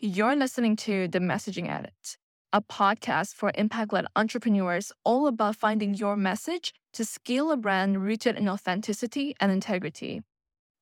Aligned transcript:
You're 0.00 0.36
listening 0.36 0.76
to 0.76 1.08
The 1.08 1.18
Messaging 1.18 1.68
Edit, 1.68 2.18
a 2.52 2.62
podcast 2.62 3.34
for 3.34 3.50
impact 3.56 3.92
led 3.92 4.06
entrepreneurs 4.14 4.92
all 5.04 5.26
about 5.26 5.56
finding 5.56 5.92
your 5.92 6.14
message 6.14 6.72
to 6.92 7.04
scale 7.04 7.50
a 7.50 7.56
brand 7.56 8.00
rooted 8.00 8.36
in 8.36 8.48
authenticity 8.48 9.34
and 9.40 9.50
integrity. 9.50 10.22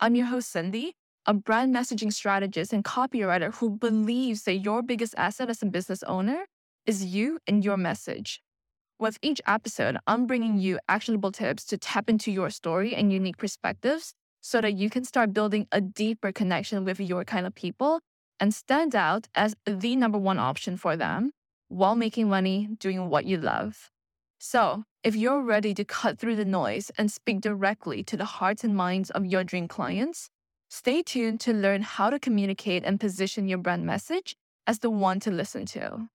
I'm 0.01 0.17
your 0.17 0.27
host, 0.27 0.55
Xindi, 0.55 0.91
a 1.25 1.33
brand 1.33 1.75
messaging 1.75 2.13
strategist 2.13 2.75
and 2.75 2.85
copywriter 2.85 3.55
who 3.55 3.71
believes 3.71 4.43
that 4.43 4.57
your 4.57 4.83
biggest 4.83 5.15
asset 5.17 5.49
as 5.49 5.63
a 5.63 5.67
business 5.67 6.03
owner 6.03 6.45
is 6.85 7.07
you 7.07 7.39
and 7.47 7.65
your 7.65 7.79
message. 7.79 8.43
With 8.99 9.17
each 9.23 9.41
episode, 9.47 9.97
I'm 10.07 10.27
bringing 10.27 10.59
you 10.59 10.79
actionable 10.91 11.33
tips 11.33 11.65
to 11.69 11.79
tap 11.79 12.11
into 12.11 12.31
your 12.31 12.51
story 12.51 12.95
and 12.95 13.11
unique 13.11 13.39
perspectives 13.39 14.13
so 14.43 14.61
that 14.61 14.75
you 14.75 14.91
can 14.91 15.05
start 15.05 15.33
building 15.33 15.69
a 15.73 15.81
deeper 15.81 16.33
connection 16.33 16.85
with 16.85 17.01
your 17.01 17.25
kind 17.25 17.47
of 17.47 17.55
people 17.55 18.01
and 18.41 18.55
stand 18.55 18.95
out 18.95 19.29
as 19.35 19.55
the 19.67 19.97
number 19.97 20.19
one 20.19 20.39
option 20.39 20.77
for 20.77 20.97
them 20.97 21.33
while 21.69 21.93
mm-hmm. 21.93 22.01
making 22.01 22.29
money 22.29 22.69
doing 22.79 23.09
what 23.09 23.25
you 23.25 23.37
love. 23.37 23.91
So, 24.39 24.85
if 25.03 25.17
you're 25.17 25.43
ready 25.43 25.73
to 25.75 25.85
cut 25.85 26.19
through 26.19 26.37
the 26.37 26.45
noise 26.45 26.91
and 26.99 27.11
speak 27.11 27.41
directly 27.41 28.03
to 28.05 28.17
the 28.17 28.25
hearts 28.25 28.65
and 28.65 28.77
minds 28.77 29.11
of 29.11 29.25
your 29.25 29.45
dream 29.45 29.69
clients, 29.69 30.31
stay 30.69 31.03
tuned 31.03 31.41
to 31.41 31.53
learn 31.53 31.83
how 31.83 32.11
to 32.11 32.19
communicate 32.19 32.85
and 32.85 33.01
position 33.01 33.49
your 33.49 33.59
brand 33.59 33.87
message 33.87 34.37
as 34.67 34.81
the 34.81 34.91
one 34.91 35.21
to 35.21 35.31
listen 35.31 35.65
to. 35.67 36.09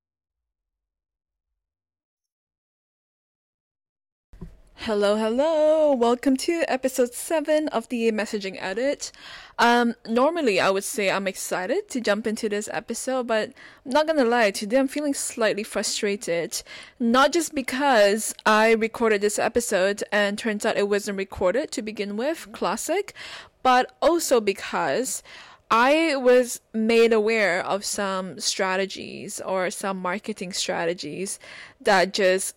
Hello, 4.85 5.16
hello. 5.16 5.94
Welcome 5.94 6.38
to 6.38 6.63
episode 6.67 7.13
7 7.13 7.67
of 7.67 7.88
the 7.89 8.12
messaging 8.12 8.58
edit. 8.59 9.12
Um, 9.59 9.94
normally 10.08 10.59
I 10.59 10.72
would 10.72 10.84
say 10.84 11.12
I'm 11.12 11.27
excited 11.27 11.88
to 11.89 12.02
jump 12.02 12.26
into 12.26 12.49
this 12.49 12.67
episode, 12.73 13.27
but 13.27 13.52
I'm 13.86 13.91
not 13.91 14.08
gonna 14.08 14.25
lie, 14.25 14.49
today 14.49 14.80
I'm 14.80 14.88
feeling 14.88 15.13
slightly 15.13 15.62
frustrated. 15.62 16.64
Not 17.00 17.31
just 17.31 17.53
because 17.53 18.33
I 18.44 18.72
recorded 18.72 19.22
this 19.22 19.38
episode 19.38 20.03
and 20.11 20.36
turns 20.36 20.66
out 20.66 20.78
it 20.78 20.89
wasn't 20.89 21.20
recorded 21.20 21.70
to 21.73 21.83
begin 21.83 22.17
with, 22.17 22.52
classic, 22.52 23.14
but 23.61 23.95
also 24.02 24.42
because 24.42 25.22
I 25.70 26.16
was 26.16 26.59
made 26.73 27.14
aware 27.14 27.64
of 27.64 27.86
some 27.86 28.39
strategies 28.39 29.39
or 29.42 29.70
some 29.70 30.02
marketing 30.02 30.53
strategies 30.53 31.38
that 31.80 32.14
just 32.14 32.55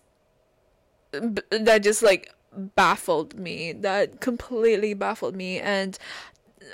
that 1.49 1.79
just 1.83 2.03
like 2.03 2.31
baffled 2.55 3.37
me 3.37 3.73
that 3.73 4.21
completely 4.21 4.93
baffled 4.93 5.35
me 5.35 5.59
and 5.59 5.97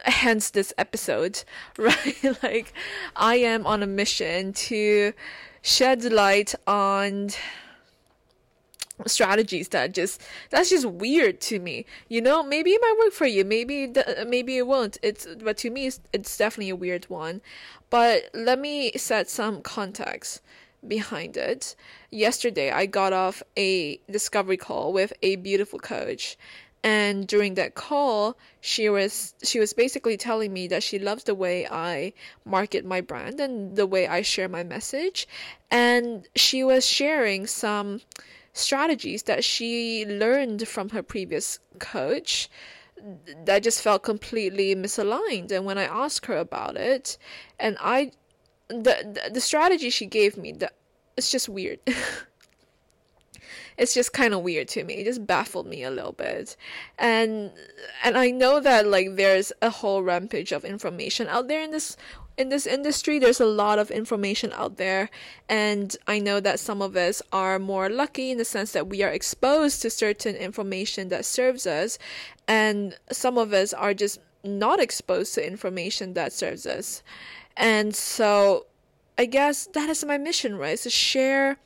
hence 0.05 0.51
this 0.51 0.73
episode 0.77 1.43
right? 1.77 2.43
Like 2.43 2.73
i 3.15 3.35
am 3.35 3.65
on 3.65 3.83
a 3.83 3.87
mission 3.87 4.53
to 4.53 5.13
shed 5.61 6.03
light 6.03 6.55
on 6.65 7.29
strategies 9.07 9.69
that 9.69 9.93
just 9.93 10.21
that's 10.49 10.69
just 10.69 10.85
weird 10.85 11.41
to 11.41 11.59
me. 11.59 11.85
You 12.07 12.21
know 12.21 12.43
maybe 12.43 12.71
it 12.71 12.81
might 12.81 12.97
work 12.99 13.13
for 13.13 13.25
you 13.25 13.43
maybe 13.43 13.87
the, 13.87 14.25
maybe 14.27 14.57
it 14.57 14.67
won't. 14.67 14.97
It's 15.01 15.27
but 15.43 15.57
to 15.57 15.69
me 15.69 15.87
it's, 15.87 15.99
it's 16.13 16.37
definitely 16.37 16.69
a 16.69 16.75
weird 16.75 17.05
one. 17.05 17.41
But 17.89 18.29
let 18.33 18.59
me 18.59 18.91
set 18.93 19.29
some 19.29 19.61
context 19.61 20.41
behind 20.87 21.37
it. 21.37 21.75
Yesterday, 22.09 22.71
I 22.71 22.85
got 22.85 23.13
off 23.13 23.43
a 23.57 23.97
discovery 24.09 24.57
call 24.57 24.93
with 24.93 25.13
a 25.21 25.35
beautiful 25.37 25.79
coach. 25.79 26.37
And 26.83 27.27
during 27.27 27.53
that 27.55 27.75
call, 27.75 28.37
she 28.59 28.89
was 28.89 29.35
she 29.43 29.59
was 29.59 29.71
basically 29.71 30.17
telling 30.17 30.51
me 30.51 30.67
that 30.69 30.81
she 30.81 30.97
loves 30.97 31.25
the 31.25 31.35
way 31.35 31.67
I 31.67 32.13
market 32.43 32.85
my 32.85 33.01
brand 33.01 33.39
and 33.39 33.75
the 33.75 33.85
way 33.85 34.07
I 34.07 34.23
share 34.23 34.49
my 34.49 34.63
message. 34.63 35.27
And 35.69 36.27
she 36.35 36.63
was 36.63 36.83
sharing 36.83 37.45
some 37.45 38.01
strategies 38.53 39.23
that 39.23 39.43
she 39.43 40.05
learned 40.07 40.67
from 40.67 40.89
her 40.89 41.03
previous 41.03 41.59
coach 41.77 42.49
that 43.45 43.63
just 43.63 43.81
felt 43.81 44.03
completely 44.03 44.75
misaligned. 44.75 45.51
And 45.51 45.65
when 45.65 45.77
I 45.77 45.83
asked 45.83 46.25
her 46.25 46.37
about 46.37 46.77
it, 46.77 47.17
and 47.59 47.77
I 47.79 48.11
the, 48.71 49.29
the 49.31 49.41
strategy 49.41 49.89
she 49.89 50.05
gave 50.05 50.37
me 50.37 50.53
the 50.53 50.71
it's 51.17 51.31
just 51.31 51.49
weird. 51.49 51.79
It's 53.77 53.95
just 53.95 54.13
kind 54.13 54.33
of 54.33 54.41
weird 54.41 54.67
to 54.69 54.83
me. 54.83 54.95
It 54.95 55.05
just 55.05 55.25
baffled 55.25 55.65
me 55.65 55.81
a 55.83 55.89
little 55.89 56.11
bit. 56.11 56.55
And 56.99 57.51
and 58.03 58.15
i 58.15 58.29
know 58.29 58.59
that 58.59 58.85
like 58.85 59.15
there's 59.15 59.51
a 59.61 59.71
whole 59.71 60.03
rampage 60.03 60.51
of 60.51 60.63
information 60.63 61.27
out 61.27 61.47
there 61.47 61.63
in 61.63 61.71
this 61.71 61.97
in 62.37 62.49
this 62.49 62.67
industry. 62.67 63.17
There's 63.17 63.39
a 63.39 63.45
lot 63.45 63.79
of 63.79 63.89
information 63.89 64.51
out 64.53 64.77
there. 64.77 65.09
And 65.49 65.97
i 66.07 66.19
know 66.19 66.39
that 66.39 66.59
some 66.59 66.81
of 66.81 66.95
us 66.95 67.23
are 67.33 67.57
more 67.57 67.89
lucky 67.89 68.29
in 68.29 68.37
the 68.37 68.45
sense 68.45 68.71
that 68.73 68.87
we 68.87 69.01
are 69.01 69.09
exposed 69.09 69.81
to 69.81 69.89
certain 69.89 70.35
information 70.35 71.09
that 71.09 71.25
serves 71.25 71.65
us. 71.65 71.97
And 72.47 72.95
some 73.11 73.37
of 73.39 73.51
us 73.51 73.73
are 73.73 73.95
just 73.95 74.19
not 74.43 74.79
exposed 74.79 75.33
to 75.35 75.47
information 75.47 76.13
that 76.13 76.33
serves 76.33 76.65
us 76.65 77.01
and 77.57 77.95
so 77.95 78.65
I 79.17 79.25
guess 79.25 79.67
that 79.73 79.89
is 79.89 80.03
my 80.05 80.17
mission, 80.17 80.57
right? 80.57 80.73
Is 80.73 80.83
to 80.83 80.89
share 80.89 81.57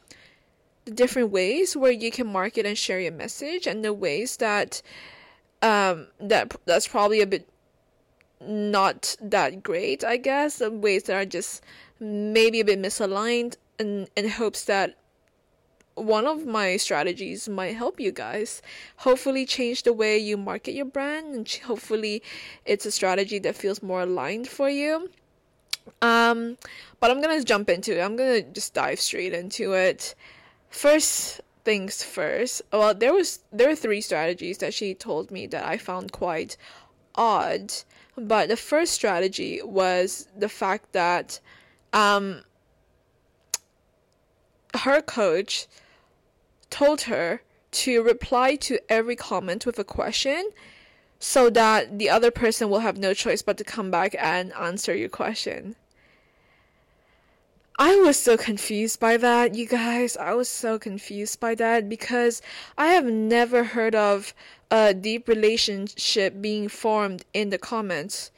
the 0.85 0.91
different 0.91 1.31
ways 1.31 1.75
where 1.75 1.91
you 1.91 2.12
can 2.12 2.28
market 2.28 2.66
and 2.66 2.78
share 2.78 3.00
your 3.00 3.12
message 3.12 3.66
and 3.68 3.84
the 3.84 3.94
ways 3.94 4.38
that 4.38 4.81
um 5.62 6.07
that 6.19 6.56
that's 6.66 6.88
probably 6.88 7.22
a 7.22 7.28
bit 7.28 7.47
not 8.41 9.16
that 9.22 9.63
great, 9.63 10.03
I 10.03 10.18
guess, 10.18 10.57
the 10.57 10.69
ways 10.69 11.03
that 11.03 11.16
are 11.16 11.25
just 11.25 11.63
maybe 12.00 12.59
a 12.59 12.66
bit 12.66 12.81
misaligned 12.81 13.56
in 13.79 14.07
in 14.16 14.29
hopes 14.29 14.66
that 14.66 14.97
one 15.95 16.25
of 16.25 16.45
my 16.45 16.75
strategies 16.75 17.47
might 17.47 17.75
help 17.75 18.00
you 18.01 18.12
guys 18.12 18.62
hopefully 18.97 19.45
change 19.45 19.84
the 19.84 19.94
way 19.94 20.18
you 20.18 20.35
market 20.35 20.74
your 20.74 20.85
brand 20.85 21.34
and 21.34 21.50
hopefully 21.63 22.22
it's 22.66 22.85
a 22.85 22.91
strategy 22.91 23.40
that 23.40 23.56
feels 23.56 23.81
more 23.81 24.01
aligned 24.01 24.47
for 24.47 24.69
you 24.69 25.09
um, 26.01 26.57
but 27.00 27.12
I'm 27.12 27.22
gonna 27.22 27.44
jump 27.44 27.69
into 27.69 27.97
it. 27.97 28.01
I'm 28.01 28.16
gonna 28.16 28.41
just 28.41 28.73
dive 28.73 29.00
straight 29.00 29.34
into 29.34 29.73
it. 29.73 30.16
First 30.69 31.41
things 31.63 32.03
first. 32.03 32.62
Well, 32.72 32.94
there 32.94 33.13
was 33.13 33.40
there 33.51 33.69
are 33.69 33.75
three 33.75 34.01
strategies 34.01 34.59
that 34.59 34.74
she 34.74 34.94
told 34.94 35.31
me 35.31 35.47
that 35.47 35.66
I 35.66 35.78
found 35.78 36.12
quite 36.12 36.57
odd. 37.16 37.74
But 38.18 38.47
the 38.47 38.57
first 38.57 38.94
strategy 38.94 39.62
was 39.62 40.28
the 40.38 40.47
fact 40.47 40.94
that 40.94 41.40
um, 41.91 42.44
her 44.74 45.01
coach 45.01 45.68
told 46.69 47.01
her 47.01 47.41
to 47.72 48.01
reply 48.01 48.56
to 48.56 48.79
every 48.90 49.16
comment 49.18 49.66
with 49.66 49.78
a 49.79 49.84
question 49.84 50.50
so 51.20 51.50
that 51.50 51.98
the 52.00 52.09
other 52.09 52.31
person 52.31 52.70
will 52.70 52.80
have 52.80 52.98
no 52.98 53.14
choice 53.14 53.42
but 53.42 53.58
to 53.58 53.64
come 53.64 53.90
back 53.92 54.16
and 54.20 54.53
answer 54.53 54.96
your 54.96 55.09
question. 55.09 55.76
I 57.78 57.96
was 57.98 58.18
so 58.18 58.38
confused 58.38 59.02
by 59.02 59.18
that, 59.18 59.54
you 59.54 59.68
guys. 59.68 60.16
I 60.16 60.34
was 60.34 60.48
so 60.48 60.80
confused 60.80 61.42
by 61.42 61.56
that 61.56 61.90
because 61.90 62.42
I 62.78 62.88
have 62.88 63.06
never 63.06 63.66
heard 63.66 63.96
of 63.96 64.34
a 64.72 64.94
deep 64.94 65.28
relationship 65.28 66.42
being 66.42 66.70
formed 66.70 67.25
in 67.34 67.50
the 67.50 67.58
comments. 67.58 68.31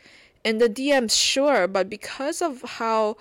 In 0.44 0.58
the 0.58 0.70
DMs, 0.70 1.12
sure, 1.12 1.68
but 1.68 1.88
because 1.88 2.42
of 2.42 2.64
how, 2.64 3.18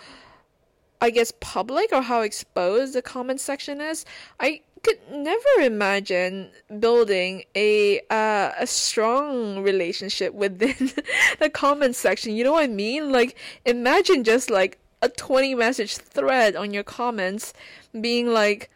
I 1.02 1.10
guess, 1.10 1.32
public 1.38 1.92
or 1.92 2.02
how 2.02 2.22
exposed 2.22 2.94
the 2.94 3.02
comment 3.02 3.40
section 3.40 3.82
is, 3.82 4.06
I 4.40 4.62
could 4.86 5.00
never 5.10 5.60
imagine 5.62 6.50
building 6.78 7.42
a 7.56 7.98
uh, 8.08 8.52
a 8.56 8.66
strong 8.66 9.62
relationship 9.62 10.32
within 10.32 10.92
the 11.40 11.50
comment 11.50 11.96
section. 11.96 12.36
You 12.36 12.44
know 12.44 12.52
what 12.52 12.64
I 12.64 12.68
mean? 12.68 13.10
Like 13.10 13.36
imagine 13.64 14.22
just 14.22 14.48
like 14.48 14.78
a 15.02 15.08
20 15.08 15.54
message 15.56 15.96
thread 15.96 16.54
on 16.54 16.72
your 16.72 16.84
comments 16.84 17.52
being 18.00 18.28
like 18.28 18.70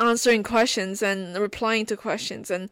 answering 0.00 0.42
questions 0.42 1.02
and 1.02 1.36
replying 1.36 1.84
to 1.86 1.96
questions 1.96 2.50
and 2.50 2.70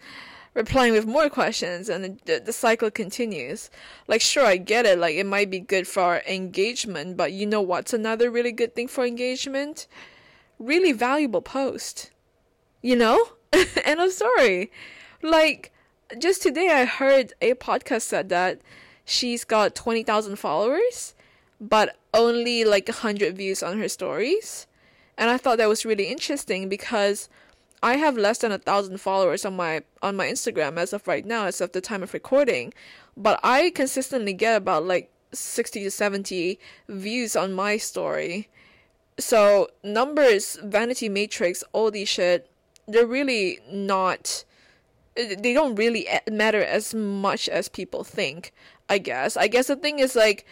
replying 0.54 0.94
with 0.94 1.06
more 1.06 1.28
questions 1.28 1.90
and 1.90 2.18
the, 2.24 2.40
the 2.44 2.52
cycle 2.52 2.90
continues 2.90 3.70
like 4.08 4.22
sure 4.22 4.44
i 4.44 4.56
get 4.56 4.86
it 4.86 4.98
like 4.98 5.14
it 5.14 5.26
might 5.26 5.50
be 5.50 5.60
good 5.60 5.86
for 5.86 6.22
engagement 6.26 7.16
but 7.16 7.30
you 7.32 7.46
know 7.46 7.60
what's 7.60 7.92
another 7.92 8.30
really 8.30 8.52
good 8.52 8.74
thing 8.74 8.88
for 8.88 9.04
engagement 9.04 9.86
really 10.58 10.92
valuable 10.92 11.42
post 11.42 12.10
you 12.82 12.96
know 12.96 13.30
and 13.84 14.00
i'm 14.00 14.10
sorry 14.10 14.70
like 15.22 15.72
just 16.18 16.42
today 16.42 16.70
i 16.70 16.84
heard 16.84 17.32
a 17.40 17.54
podcast 17.54 18.02
said 18.02 18.28
that 18.28 18.60
she's 19.04 19.44
got 19.44 19.74
20000 19.74 20.36
followers 20.36 21.14
but 21.60 21.96
only 22.12 22.64
like 22.64 22.88
100 22.88 23.36
views 23.36 23.62
on 23.62 23.78
her 23.78 23.88
stories. 23.88 24.66
And 25.18 25.30
I 25.30 25.38
thought 25.38 25.58
that 25.58 25.68
was 25.68 25.84
really 25.84 26.06
interesting 26.06 26.68
because 26.68 27.28
I 27.82 27.96
have 27.96 28.16
less 28.16 28.38
than 28.38 28.52
a 28.52 28.58
thousand 28.58 29.00
followers 29.00 29.44
on 29.44 29.56
my 29.56 29.82
on 30.02 30.16
my 30.16 30.26
Instagram 30.26 30.76
as 30.76 30.92
of 30.92 31.06
right 31.06 31.24
now, 31.24 31.46
as 31.46 31.60
of 31.60 31.72
the 31.72 31.80
time 31.80 32.02
of 32.02 32.14
recording. 32.14 32.74
But 33.16 33.40
I 33.42 33.70
consistently 33.70 34.34
get 34.34 34.56
about 34.56 34.84
like 34.84 35.10
60 35.32 35.84
to 35.84 35.90
70 35.90 36.58
views 36.88 37.36
on 37.36 37.52
my 37.52 37.76
story. 37.76 38.48
So 39.18 39.68
numbers, 39.82 40.58
vanity 40.62 41.08
metrics, 41.08 41.64
all 41.72 41.90
these 41.90 42.08
shit, 42.08 42.50
they're 42.86 43.06
really 43.06 43.60
not 43.70 44.44
they 45.16 45.54
don't 45.54 45.76
really 45.76 46.06
matter 46.30 46.62
as 46.62 46.94
much 46.94 47.48
as 47.48 47.68
people 47.68 48.04
think, 48.04 48.52
I 48.88 48.98
guess. 48.98 49.36
I 49.36 49.48
guess 49.48 49.68
the 49.68 49.76
thing 49.76 49.98
is 49.98 50.14
like 50.14 50.46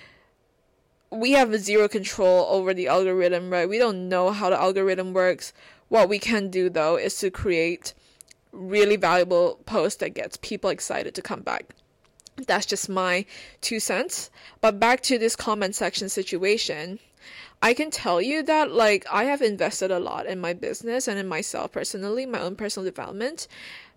we 1.11 1.33
have 1.33 1.55
zero 1.61 1.87
control 1.87 2.47
over 2.49 2.75
the 2.75 2.89
algorithm, 2.89 3.51
right? 3.51 3.69
We 3.69 3.79
don't 3.79 4.09
know 4.09 4.31
how 4.31 4.51
the 4.51 4.61
algorithm 4.61 5.13
works. 5.13 5.53
What 5.89 6.09
we 6.09 6.19
can 6.19 6.51
do 6.51 6.71
though 6.71 6.97
is 6.97 7.19
to 7.19 7.31
create 7.31 7.95
really 8.53 8.97
valuable 8.97 9.61
posts 9.67 9.99
that 9.99 10.15
gets 10.15 10.39
people 10.39 10.71
excited 10.71 11.15
to 11.15 11.23
come 11.23 11.43
back. 11.43 11.75
That's 12.47 12.67
just 12.67 12.89
my 12.89 13.27
two 13.61 13.79
cents. 13.79 14.31
But 14.61 14.81
back 14.81 15.03
to 15.03 15.19
this 15.19 15.37
comment 15.37 15.75
section 15.75 16.09
situation, 16.09 16.99
I 17.65 17.73
can 17.73 17.91
tell 17.91 18.21
you 18.21 18.43
that 18.43 18.73
like 18.73 19.07
I 19.11 19.25
have 19.25 19.41
invested 19.41 19.91
a 19.91 19.99
lot 19.99 20.27
in 20.27 20.39
my 20.39 20.53
business 20.53 21.09
and 21.09 21.19
in 21.19 21.27
myself 21.27 21.73
personally, 21.73 22.27
my 22.27 22.41
own 22.41 22.57
personal 22.57 22.85
development, 22.85 23.49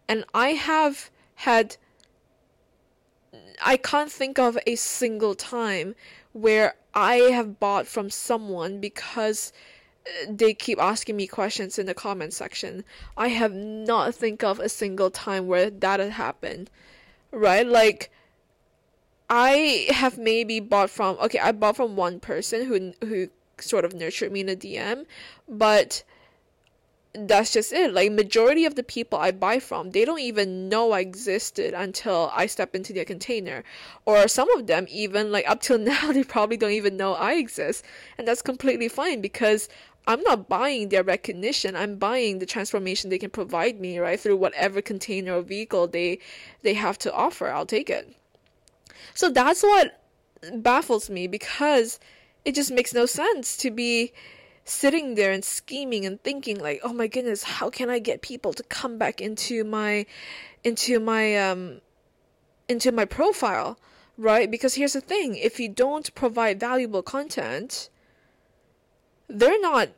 and 0.07 0.23
I 0.33 0.51
have 0.51 1.11
had 1.35 1.75
I 3.61 3.75
can't 3.75 4.09
think 4.09 4.39
of 4.39 4.57
a 4.65 4.75
single 4.75 5.35
time 5.35 5.95
where 6.31 6.75
I 6.93 7.15
have 7.15 7.59
bought 7.59 7.87
from 7.87 8.09
someone 8.09 8.79
because 8.79 9.51
uh, 10.05 10.27
they 10.29 10.53
keep 10.53 10.81
asking 10.81 11.17
me 11.17 11.27
questions 11.27 11.77
in 11.77 11.87
the 11.87 11.93
comment 11.93 12.33
section. 12.33 12.85
I 13.17 13.27
have 13.27 13.53
not 13.53 14.15
think 14.15 14.45
of 14.45 14.61
a 14.61 14.69
single 14.69 15.11
time 15.11 15.45
where 15.45 15.69
that 15.69 15.99
had 15.99 16.11
happened. 16.11 16.69
Right? 17.31 17.67
Like 17.67 18.11
I 19.29 19.87
have 19.89 20.17
maybe 20.17 20.61
bought 20.61 20.89
from 20.89 21.17
okay, 21.19 21.39
I 21.39 21.51
bought 21.51 21.75
from 21.75 21.97
one 21.97 22.21
person 22.21 22.65
who 22.65 22.93
who 23.05 23.27
sort 23.61 23.85
of 23.85 23.93
nurtured 23.93 24.31
me 24.31 24.41
in 24.41 24.49
a 24.49 24.55
DM, 24.55 25.05
but 25.47 26.03
that's 27.13 27.53
just 27.53 27.73
it. 27.73 27.93
Like 27.93 28.11
majority 28.11 28.65
of 28.65 28.75
the 28.75 28.83
people 28.83 29.17
I 29.17 29.31
buy 29.31 29.59
from, 29.59 29.91
they 29.91 30.05
don't 30.05 30.19
even 30.19 30.69
know 30.69 30.91
I 30.91 30.99
existed 30.99 31.73
until 31.73 32.31
I 32.33 32.45
step 32.45 32.75
into 32.75 32.93
their 32.93 33.05
container. 33.05 33.63
Or 34.05 34.27
some 34.27 34.49
of 34.51 34.67
them 34.67 34.85
even 34.89 35.31
like 35.31 35.49
up 35.49 35.61
till 35.61 35.77
now 35.93 36.11
they 36.11 36.23
probably 36.23 36.57
don't 36.57 36.71
even 36.71 36.97
know 36.97 37.13
I 37.13 37.33
exist. 37.33 37.83
And 38.17 38.27
that's 38.27 38.41
completely 38.41 38.87
fine 38.87 39.21
because 39.21 39.69
I'm 40.05 40.21
not 40.21 40.47
buying 40.47 40.89
their 40.89 41.03
recognition. 41.03 41.75
I'm 41.75 41.97
buying 41.97 42.39
the 42.39 42.45
transformation 42.45 43.09
they 43.09 43.17
can 43.17 43.29
provide 43.29 43.79
me, 43.79 43.99
right? 43.99 44.19
Through 44.19 44.37
whatever 44.37 44.81
container 44.81 45.37
or 45.37 45.41
vehicle 45.41 45.87
they 45.87 46.19
they 46.61 46.75
have 46.75 46.97
to 46.99 47.13
offer. 47.13 47.49
I'll 47.49 47.65
take 47.65 47.89
it. 47.89 48.13
So 49.13 49.29
that's 49.29 49.63
what 49.63 50.01
baffles 50.53 51.09
me 51.09 51.27
because 51.27 51.99
it 52.47 52.55
just 52.55 52.71
makes 52.71 52.93
no 52.93 53.05
sense 53.05 53.57
to 53.57 53.69
be 53.69 54.13
sitting 54.63 55.15
there 55.15 55.33
and 55.33 55.43
scheming 55.43 56.05
and 56.05 56.23
thinking 56.23 56.57
like, 56.57 56.79
"Oh 56.81 56.93
my 56.93 57.07
goodness, 57.07 57.43
how 57.43 57.69
can 57.69 57.89
I 57.89 57.99
get 57.99 58.21
people 58.21 58.53
to 58.53 58.63
come 58.63 58.97
back 58.97 59.19
into 59.19 59.65
my 59.65 60.05
into 60.63 60.97
my 61.01 61.35
um 61.35 61.81
into 62.69 62.93
my 62.93 63.03
profile?" 63.03 63.77
Right? 64.17 64.49
Because 64.49 64.75
here's 64.75 64.93
the 64.93 65.01
thing, 65.01 65.35
if 65.35 65.59
you 65.59 65.67
don't 65.67 66.15
provide 66.15 66.57
valuable 66.57 67.03
content, 67.03 67.89
they're 69.27 69.59
not 69.59 69.89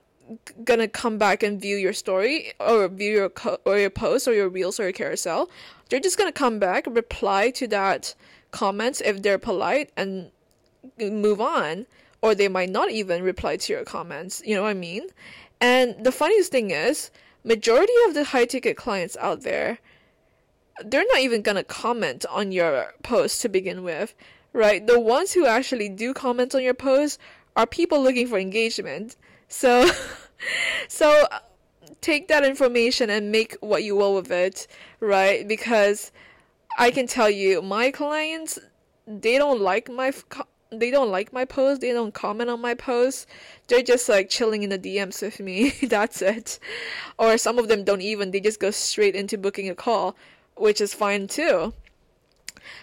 gonna 0.63 0.87
come 0.87 1.19
back 1.19 1.43
and 1.43 1.61
view 1.61 1.77
your 1.77 1.93
story 1.93 2.53
or 2.59 2.87
view 2.87 3.11
your 3.11 3.29
co- 3.29 3.59
or 3.63 3.77
your 3.77 3.91
post 3.91 4.27
or 4.27 4.33
your 4.33 4.49
reels 4.49 4.79
or 4.79 4.83
your 4.85 4.91
carousel. 4.93 5.51
They're 5.89 5.99
just 5.99 6.17
gonna 6.17 6.31
come 6.31 6.57
back, 6.57 6.87
reply 6.87 7.51
to 7.51 7.67
that 7.67 8.15
comments 8.49 9.01
if 9.01 9.21
they're 9.21 9.37
polite 9.37 9.91
and 9.95 10.31
move 10.97 11.39
on 11.39 11.85
or 12.21 12.35
they 12.35 12.47
might 12.47 12.69
not 12.69 12.91
even 12.91 13.23
reply 13.23 13.57
to 13.57 13.73
your 13.73 13.83
comments. 13.83 14.41
You 14.45 14.55
know 14.55 14.63
what 14.63 14.69
i 14.69 14.73
mean? 14.73 15.07
And 15.61 16.03
the 16.03 16.11
funniest 16.11 16.51
thing 16.51 16.71
is 16.71 17.11
majority 17.43 17.93
of 18.07 18.13
the 18.13 18.25
high 18.25 18.45
ticket 18.45 18.77
clients 18.77 19.17
out 19.17 19.41
there 19.41 19.79
they're 20.85 21.05
not 21.11 21.19
even 21.19 21.43
to 21.43 21.63
comment 21.63 22.25
on 22.29 22.51
your 22.51 22.93
post 23.03 23.41
to 23.41 23.49
begin 23.49 23.83
with 23.83 24.15
right? 24.53 24.85
The 24.85 24.99
ones 24.99 25.31
who 25.31 25.45
actually 25.45 25.89
do 25.89 26.13
comment 26.13 26.55
on 26.55 26.63
your 26.63 26.73
post 26.73 27.19
are 27.55 27.67
people 27.67 28.01
looking 28.01 28.27
for 28.27 28.39
engagement. 28.39 29.15
So 29.47 29.89
so 30.87 31.27
take 32.01 32.27
that 32.29 32.45
information 32.45 33.09
and 33.09 33.31
make 33.31 33.57
what 33.61 33.83
you 33.83 33.95
will 33.95 34.15
with 34.15 34.31
it 34.31 34.67
right? 34.99 35.47
Because 35.47 36.11
I 36.77 36.91
can 36.91 37.07
tell 37.07 37.29
you, 37.29 37.61
my 37.61 37.91
clients, 37.91 38.59
they 39.05 39.37
don't 39.37 39.59
like 39.59 39.89
my 39.89 40.13
they 40.71 40.91
don't 40.91 41.09
like 41.09 41.33
my 41.33 41.45
posts. 41.45 41.81
They 41.81 41.91
don't 41.91 42.13
comment 42.13 42.49
on 42.49 42.61
my 42.61 42.73
posts. 42.73 43.25
They're 43.67 43.81
just 43.81 44.07
like 44.07 44.29
chilling 44.29 44.63
in 44.63 44.69
the 44.69 44.79
DMs 44.79 45.21
with 45.21 45.39
me. 45.39 45.69
That's 45.83 46.21
it. 46.21 46.59
Or 47.17 47.37
some 47.37 47.57
of 47.57 47.67
them 47.67 47.83
don't 47.83 48.01
even. 48.01 48.31
They 48.31 48.39
just 48.39 48.59
go 48.59 48.71
straight 48.71 49.15
into 49.15 49.37
booking 49.37 49.69
a 49.69 49.75
call, 49.75 50.15
which 50.55 50.79
is 50.79 50.93
fine 50.93 51.27
too. 51.27 51.73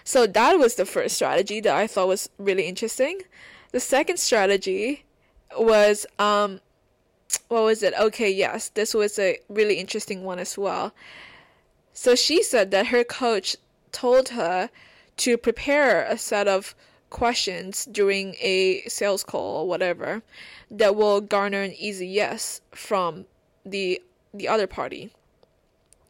So 0.03 0.27
that 0.27 0.59
was 0.59 0.75
the 0.75 0.85
first 0.85 1.15
strategy 1.15 1.61
that 1.61 1.75
I 1.75 1.87
thought 1.87 2.07
was 2.07 2.29
really 2.37 2.63
interesting. 2.63 3.21
The 3.71 3.79
second 3.79 4.17
strategy 4.19 5.05
was 5.57 6.05
um 6.19 6.59
what 7.49 7.63
was 7.63 7.83
it? 7.83 7.93
Okay, 7.99 8.29
yes, 8.31 8.69
this 8.69 8.93
was 8.93 9.19
a 9.19 9.39
really 9.49 9.75
interesting 9.75 10.23
one 10.23 10.39
as 10.39 10.57
well. 10.57 10.93
So 11.93 12.15
she 12.15 12.43
said 12.43 12.71
that 12.71 12.87
her 12.87 13.03
coach 13.03 13.55
told 13.91 14.29
her 14.29 14.69
to 15.17 15.37
prepare 15.37 16.03
a 16.03 16.17
set 16.17 16.47
of 16.47 16.75
questions 17.09 17.85
during 17.85 18.35
a 18.39 18.81
sales 18.87 19.23
call 19.23 19.61
or 19.61 19.67
whatever 19.67 20.21
that 20.69 20.95
will 20.95 21.21
garner 21.21 21.61
an 21.61 21.73
easy 21.73 22.07
yes 22.07 22.61
from 22.71 23.25
the 23.65 24.01
the 24.33 24.47
other 24.47 24.67
party. 24.67 25.11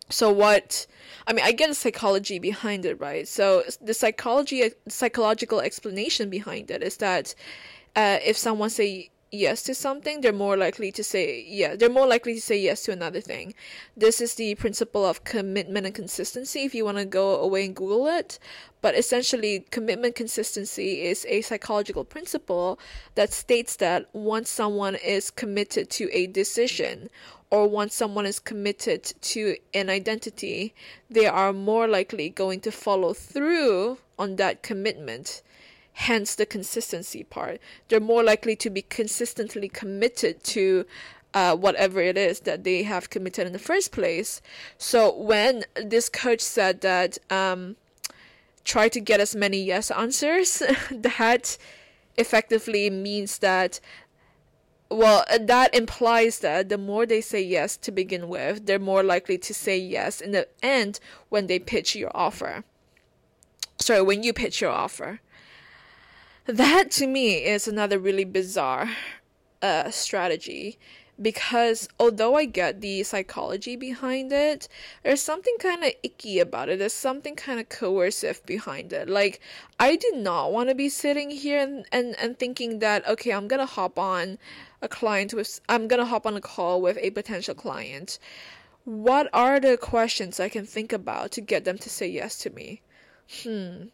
So 0.10 0.32
what 0.32 0.88
I 1.28 1.34
mean 1.34 1.46
I 1.46 1.52
get 1.52 1.70
the 1.70 1.76
psychology 1.76 2.40
behind 2.40 2.86
it, 2.86 3.00
right? 3.00 3.28
So 3.28 3.64
the 3.82 3.94
psychology 3.94 4.72
psychological 4.88 5.60
explanation 5.60 6.30
behind 6.30 6.72
it 6.72 6.82
is 6.82 6.98
that 6.98 7.36
uh, 7.96 8.20
if 8.24 8.38
someone 8.38 8.70
say 8.70 9.10
yes 9.32 9.64
to 9.64 9.76
something, 9.76 10.22
they're 10.22 10.34
more 10.34 10.58
likely 10.58 10.92
to 10.92 11.04
say 11.04 11.46
yeah, 11.48 11.76
they're 11.76 11.90
more 11.90 12.08
likely 12.08 12.36
to 12.36 12.42
say 12.42 12.58
yes 12.58 12.84
to 12.84 12.92
another 12.92 13.22
thing. 13.22 13.54
This 13.96 14.22
is 14.22 14.36
the 14.36 14.56
principle 14.56 15.06
of 15.06 15.24
commitment 15.24 15.86
and 15.86 15.96
consistency 15.96 16.64
if 16.64 16.74
you 16.74 16.86
want 16.86 16.98
to 16.98 17.06
go 17.06 17.40
away 17.40 17.66
and 17.66 17.76
Google 17.76 18.08
it. 18.08 18.40
But 18.82 18.96
essentially, 18.96 19.66
commitment 19.72 20.16
consistency 20.16 21.02
is 21.02 21.26
a 21.28 21.42
psychological 21.42 22.06
principle 22.06 22.80
that 23.16 23.34
states 23.34 23.76
that 23.78 24.08
once 24.14 24.50
someone 24.50 24.96
is 24.96 25.32
committed 25.32 25.90
to 25.92 26.10
a 26.14 26.28
decision 26.28 27.10
or 27.50 27.68
once 27.68 27.96
someone 27.96 28.26
is 28.26 28.40
committed 28.40 29.04
to 29.22 29.56
an 29.74 29.90
identity, 29.90 30.74
they 31.10 31.26
are 31.26 31.54
more 31.54 31.88
likely 31.88 32.30
going 32.30 32.60
to 32.62 32.72
follow 32.72 33.14
through 33.14 33.98
on 34.20 34.36
that 34.36 34.64
commitment 34.64 35.42
hence 35.98 36.36
the 36.36 36.46
consistency 36.46 37.24
part. 37.24 37.60
They're 37.88 38.00
more 38.00 38.24
likely 38.24 38.56
to 38.58 38.70
be 38.70 38.84
consistently 38.84 39.68
committed 39.68 40.44
to 40.44 40.86
uh, 41.34 41.56
whatever 41.56 42.00
it 42.00 42.16
is 42.16 42.42
that 42.42 42.64
they 42.64 42.84
have 42.84 43.10
committed 43.10 43.48
in 43.48 43.54
the 43.54 43.60
first 43.60 43.92
place. 43.92 44.40
So 44.78 45.12
when 45.12 45.64
this 45.76 46.08
coach 46.08 46.42
said 46.42 46.82
that 46.82 47.18
um, 47.32 47.78
try 48.64 48.90
to 48.90 49.00
get 49.00 49.20
as 49.20 49.36
many 49.36 49.64
yes 49.64 49.90
answers, 49.90 50.62
that 50.92 51.58
effectively 52.16 52.92
means 52.92 53.40
that 53.40 53.80
well, 54.90 55.26
that 55.38 55.76
implies 55.76 56.40
that 56.40 56.70
the 56.70 56.78
more 56.78 57.06
they 57.06 57.22
say 57.22 57.42
yes 57.42 57.76
to 57.76 57.92
begin 57.92 58.30
with, 58.30 58.68
they're 58.68 58.80
more 58.80 59.04
likely 59.04 59.38
to 59.40 59.54
say 59.54 59.78
yes 59.78 60.22
in 60.22 60.32
the 60.32 60.48
end 60.62 61.00
when 61.28 61.48
they 61.48 61.60
pitch 61.60 61.96
your 61.96 62.12
offer. 62.16 62.64
Sorry, 63.80 64.02
when 64.02 64.24
you 64.24 64.32
pitch 64.32 64.62
your 64.62 64.72
offer. 64.72 65.20
That 66.48 66.92
to 66.92 67.08
me 67.08 67.44
is 67.44 67.68
another 67.68 68.00
really 68.00 68.24
bizarre 68.24 68.90
uh, 69.62 69.92
strategy 69.92 70.80
because 71.22 71.90
although 72.00 72.36
I 72.36 72.46
get 72.46 72.80
the 72.80 73.04
psychology 73.04 73.76
behind 73.76 74.32
it, 74.32 74.70
there's 75.04 75.22
something 75.22 75.58
kind 75.60 75.84
of 75.84 75.92
icky 76.04 76.40
about 76.40 76.70
it. 76.70 76.80
There's 76.80 76.94
something 76.94 77.36
kind 77.36 77.60
of 77.60 77.68
coercive 77.68 78.46
behind 78.46 78.94
it. 78.94 79.10
Like, 79.10 79.42
I 79.78 79.98
do 79.98 80.10
not 80.16 80.54
want 80.54 80.70
to 80.70 80.76
be 80.76 80.88
sitting 80.88 81.32
here 81.32 81.60
and, 81.60 81.86
and, 81.92 82.16
and 82.18 82.40
thinking 82.40 82.80
that, 82.80 83.06
okay, 83.10 83.32
I'm 83.32 83.50
going 83.50 83.60
to 83.60 83.66
hop 83.66 84.00
on 84.00 84.38
a 84.82 84.88
client 84.88 85.34
with, 85.34 85.60
I'm 85.68 85.90
going 85.90 86.00
to 86.00 86.06
hop 86.06 86.26
on 86.26 86.38
a 86.38 86.42
call 86.42 86.82
with 86.82 86.98
a 87.02 87.10
potential 87.10 87.56
client. 87.56 88.20
What 88.86 89.28
are 89.34 89.60
the 89.60 89.76
questions 89.76 90.40
I 90.40 90.48
can 90.48 90.66
think 90.66 90.94
about 90.94 91.32
to 91.32 91.42
get 91.42 91.66
them 91.66 91.78
to 91.80 91.90
say 91.90 92.08
yes 92.08 92.38
to 92.40 92.52
me? 92.52 92.82
Hmm. 93.44 93.88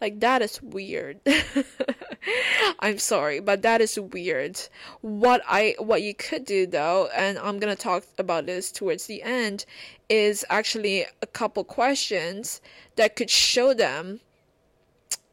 Like 0.00 0.20
that 0.20 0.42
is 0.42 0.62
weird. 0.62 1.20
I'm 2.80 2.98
sorry, 2.98 3.40
but 3.40 3.62
that 3.62 3.80
is 3.80 3.98
weird. 3.98 4.60
What 5.00 5.42
I 5.48 5.74
what 5.78 6.02
you 6.02 6.14
could 6.14 6.44
do 6.44 6.66
though, 6.66 7.08
and 7.16 7.38
I'm 7.38 7.58
to 7.60 7.74
talk 7.74 8.04
about 8.18 8.46
this 8.46 8.70
towards 8.70 9.06
the 9.06 9.22
end, 9.22 9.64
is 10.08 10.44
actually 10.50 11.06
a 11.20 11.26
couple 11.26 11.64
questions 11.64 12.60
that 12.96 13.16
could 13.16 13.30
show 13.30 13.74
them 13.74 14.20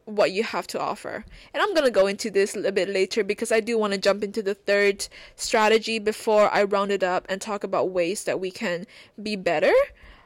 what 0.06 0.32
you 0.32 0.44
have 0.44 0.68
to 0.68 0.80
offer. 0.80 1.26
And 1.54 1.62
I'm 1.62 1.74
going 1.74 1.86
to 1.86 1.92
go 1.92 2.08
into 2.08 2.30
this 2.30 2.54
a 2.54 2.58
little 2.58 2.72
bit 2.72 2.90
later 2.90 3.24
because 3.24 3.52
I 3.52 3.60
do 3.60 3.78
want 3.78 3.94
to 3.94 4.00
jump 4.00 4.24
into 4.24 4.42
the 4.42 4.54
third 4.54 5.08
strategy 5.36 6.00
before 6.00 6.54
I 6.54 6.64
round 6.64 6.92
it 6.92 7.04
up 7.04 7.26
and 7.28 7.42
talk 7.42 7.64
about 7.64 7.90
ways 7.90 8.24
that 8.26 8.40
we 8.40 8.52
can 8.52 8.86
be 9.22 9.36
better. 9.36 9.74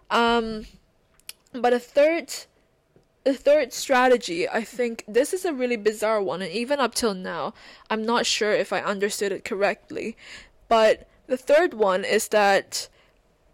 Um, 0.09 0.65
but 1.53 1.73
a 1.73 1.79
third 1.79 2.33
the 3.23 3.33
third 3.33 3.73
strategy, 3.73 4.47
I 4.47 4.63
think 4.63 5.03
this 5.07 5.33
is 5.33 5.45
a 5.45 5.53
really 5.53 5.75
bizarre 5.75 6.21
one, 6.21 6.41
and 6.41 6.51
even 6.51 6.79
up 6.79 6.95
till 6.95 7.13
now, 7.13 7.53
I'm 7.89 8.05
not 8.05 8.25
sure 8.25 8.53
if 8.53 8.71
I 8.71 8.81
understood 8.81 9.31
it 9.31 9.43
correctly. 9.43 10.15
But 10.67 11.07
the 11.27 11.37
third 11.37 11.73
one 11.73 12.05
is 12.05 12.29
that 12.29 12.87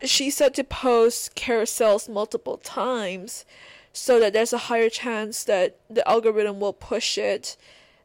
she 0.03 0.29
said 0.29 0.53
to 0.55 0.63
post 0.63 1.36
carousels 1.36 2.07
multiple 2.07 2.57
times 2.57 3.45
so 3.91 4.19
that 4.19 4.34
there's 4.34 4.53
a 4.53 4.69
higher 4.69 4.89
chance 4.89 5.43
that 5.45 5.77
the 5.89 6.07
algorithm 6.07 6.60
will 6.60 6.74
push 6.74 7.17
it 7.17 7.57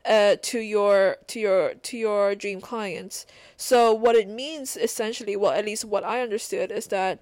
uh, 0.07 0.37
to 0.41 0.61
your 0.61 1.19
to 1.27 1.39
your 1.39 1.75
to 1.75 1.97
your 1.97 2.35
dream 2.35 2.61
clients. 2.61 3.27
So 3.57 3.93
what 3.93 4.17
it 4.17 4.29
means 4.29 4.77
essentially, 4.77 5.37
well 5.37 5.53
at 5.53 5.67
least 5.67 5.85
what 5.85 6.05
I 6.05 6.23
understood 6.23 6.71
is 6.73 6.87
that 6.87 7.19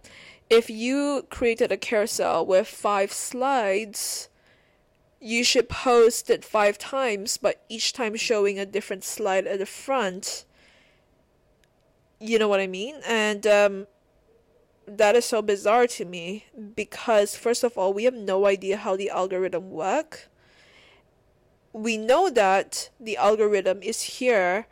if 0.50 0.70
you 0.70 1.26
created 1.30 1.72
a 1.72 1.76
carousel 1.76 2.46
with 2.46 2.68
five 2.68 3.12
slides, 3.12 4.27
you 5.20 5.42
should 5.44 5.68
post 5.68 6.30
it 6.30 6.44
five 6.44 6.78
times, 6.78 7.36
but 7.36 7.64
each 7.68 7.92
time 7.92 8.16
showing 8.16 8.58
a 8.58 8.66
different 8.66 9.04
slide 9.04 9.46
at 9.46 9.58
the 9.58 9.66
front. 9.66 10.44
You 12.20 12.38
know 12.38 12.48
what 12.48 12.60
I 12.60 12.66
mean? 12.66 12.96
And 13.06 13.46
um, 13.46 13.86
that 14.88 15.14
is 15.14 15.24
so 15.24 15.42
bizarre 15.42 15.86
to 15.86 16.04
me 16.04 16.46
because 16.74 17.36
first 17.36 17.62
of 17.62 17.76
all 17.76 17.92
we 17.92 18.04
have 18.04 18.14
no 18.14 18.46
idea 18.46 18.78
how 18.78 18.96
the 18.96 19.10
algorithm 19.10 19.70
work 19.70 20.28
we 21.72 21.98
know 21.98 22.30
that 22.30 22.88
the 22.98 23.16
algorithm 23.16 23.82
is 23.82 24.02
here 24.02 24.66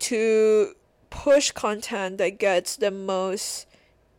to 0.00 0.74
push 1.10 1.52
content 1.52 2.18
that 2.18 2.38
gets 2.38 2.76
the 2.76 2.90
most 2.90 3.66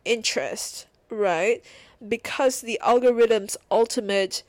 interest 0.04 0.86
right 1.10 1.62
because 2.06 2.62
the 2.62 2.80
algorithm's 2.82 3.56
ultimate 3.70 4.42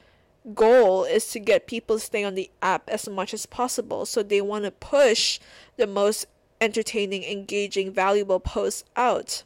goal 0.53 1.03
is 1.05 1.27
to 1.27 1.39
get 1.39 1.67
people 1.67 1.97
to 1.97 2.03
stay 2.03 2.23
on 2.23 2.35
the 2.35 2.51
app 2.61 2.89
as 2.89 3.07
much 3.07 3.33
as 3.33 3.45
possible 3.45 4.05
so 4.05 4.21
they 4.21 4.41
want 4.41 4.65
to 4.65 4.71
push 4.71 5.39
the 5.77 5.87
most 5.87 6.25
entertaining 6.59 7.23
engaging 7.23 7.91
valuable 7.91 8.39
posts 8.39 8.83
out 8.95 9.43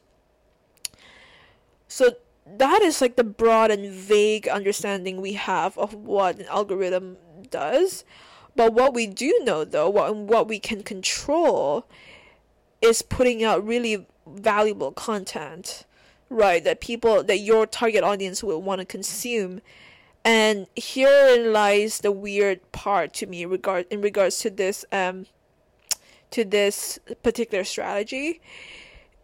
so 1.87 2.15
that 2.55 2.81
is 2.81 3.01
like 3.01 3.15
the 3.15 3.23
broad 3.23 3.71
and 3.71 3.91
vague 3.91 4.47
understanding 4.47 5.21
we 5.21 5.33
have 5.33 5.77
of 5.77 5.93
what 5.93 6.39
an 6.39 6.45
algorithm 6.45 7.17
does. 7.49 8.03
But 8.55 8.73
what 8.73 8.93
we 8.93 9.07
do 9.07 9.39
know 9.43 9.63
though, 9.63 9.89
what 9.89 10.15
what 10.15 10.47
we 10.47 10.59
can 10.59 10.83
control 10.83 11.85
is 12.81 13.01
putting 13.01 13.43
out 13.43 13.65
really 13.65 14.07
valuable 14.25 14.91
content, 14.91 15.85
right? 16.29 16.63
That 16.63 16.81
people 16.81 17.23
that 17.23 17.39
your 17.39 17.65
target 17.65 18.03
audience 18.03 18.43
will 18.43 18.61
want 18.61 18.79
to 18.79 18.85
consume. 18.85 19.61
And 20.27 20.67
herein 20.75 21.53
lies 21.53 21.99
the 21.99 22.11
weird 22.11 22.73
part 22.73 23.13
to 23.13 23.25
me 23.25 23.45
regard 23.45 23.85
in 23.89 24.01
regards 24.01 24.39
to 24.39 24.49
this 24.49 24.83
um 24.91 25.25
to 26.31 26.43
this 26.43 26.99
particular 27.23 27.63
strategy 27.63 28.41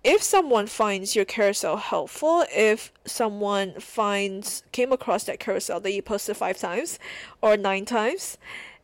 if 0.02 0.24
someone 0.24 0.68
finds 0.68 1.14
your 1.14 1.26
carousel 1.26 1.76
helpful, 1.76 2.46
if 2.56 2.94
someone 3.04 3.80
finds 3.82 4.64
came 4.72 4.94
across 4.94 5.26
that 5.26 5.42
carousel 5.42 5.82
that 5.82 5.92
you 5.92 6.02
posted 6.02 6.38
five 6.38 6.58
times 6.58 7.00
or 7.42 7.58
nine 7.58 7.84
times 7.84 8.38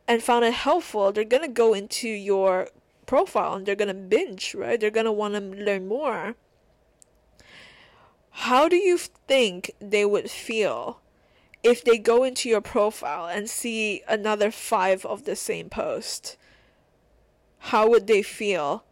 and 0.06 0.22
found 0.22 0.44
it 0.44 0.52
helpful, 0.52 1.12
they're 1.12 1.24
gonna 1.24 1.48
go 1.48 1.72
into 1.72 2.08
your 2.08 2.68
profile 3.06 3.54
and 3.54 3.64
they're 3.64 3.74
gonna 3.74 3.94
binge, 3.94 4.54
right? 4.54 4.78
They're 4.78 4.90
gonna 4.90 5.12
want 5.12 5.34
to 5.34 5.40
learn 5.40 5.88
more. 5.88 6.34
How 8.44 8.68
do 8.68 8.76
you 8.76 8.98
think 8.98 9.72
they 9.80 10.04
would 10.04 10.30
feel 10.30 11.00
if 11.62 11.84
they 11.84 11.98
go 11.98 12.24
into 12.24 12.48
your 12.48 12.60
profile 12.60 13.26
and 13.26 13.48
see 13.48 14.02
another 14.08 14.50
five 14.50 15.04
of 15.04 15.24
the 15.24 15.36
same 15.36 15.68
post? 15.68 16.36
How 17.58 17.88
would 17.88 18.06
they 18.06 18.22
feel? 18.22 18.84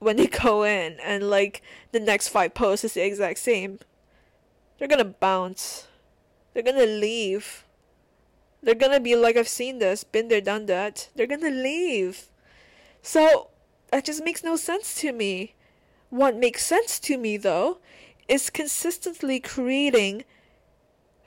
when 0.00 0.16
they 0.16 0.26
go 0.42 0.64
in 0.64 0.98
and 1.00 1.30
like 1.30 1.62
the 1.92 2.00
next 2.00 2.28
five 2.28 2.54
posts 2.54 2.84
is 2.84 2.94
the 2.94 3.06
exact 3.06 3.38
same, 3.38 3.78
they're 4.78 4.88
gonna 4.88 5.04
bounce. 5.04 5.86
They're 6.52 6.64
gonna 6.64 6.86
leave. 6.86 7.64
They're 8.62 8.74
gonna 8.74 9.00
be 9.00 9.14
like, 9.14 9.36
I've 9.36 9.48
seen 9.48 9.78
this, 9.78 10.02
been 10.02 10.28
there, 10.28 10.40
done 10.40 10.66
that. 10.66 11.08
They're 11.14 11.28
gonna 11.28 11.50
leave. 11.50 12.28
So 13.02 13.48
that 13.92 14.04
just 14.04 14.24
makes 14.24 14.42
no 14.42 14.56
sense 14.56 14.94
to 14.96 15.12
me. 15.12 15.54
What 16.08 16.36
makes 16.36 16.66
sense 16.66 16.98
to 17.00 17.16
me 17.16 17.36
though 17.36 17.78
is 18.26 18.50
consistently 18.50 19.38
creating 19.38 20.24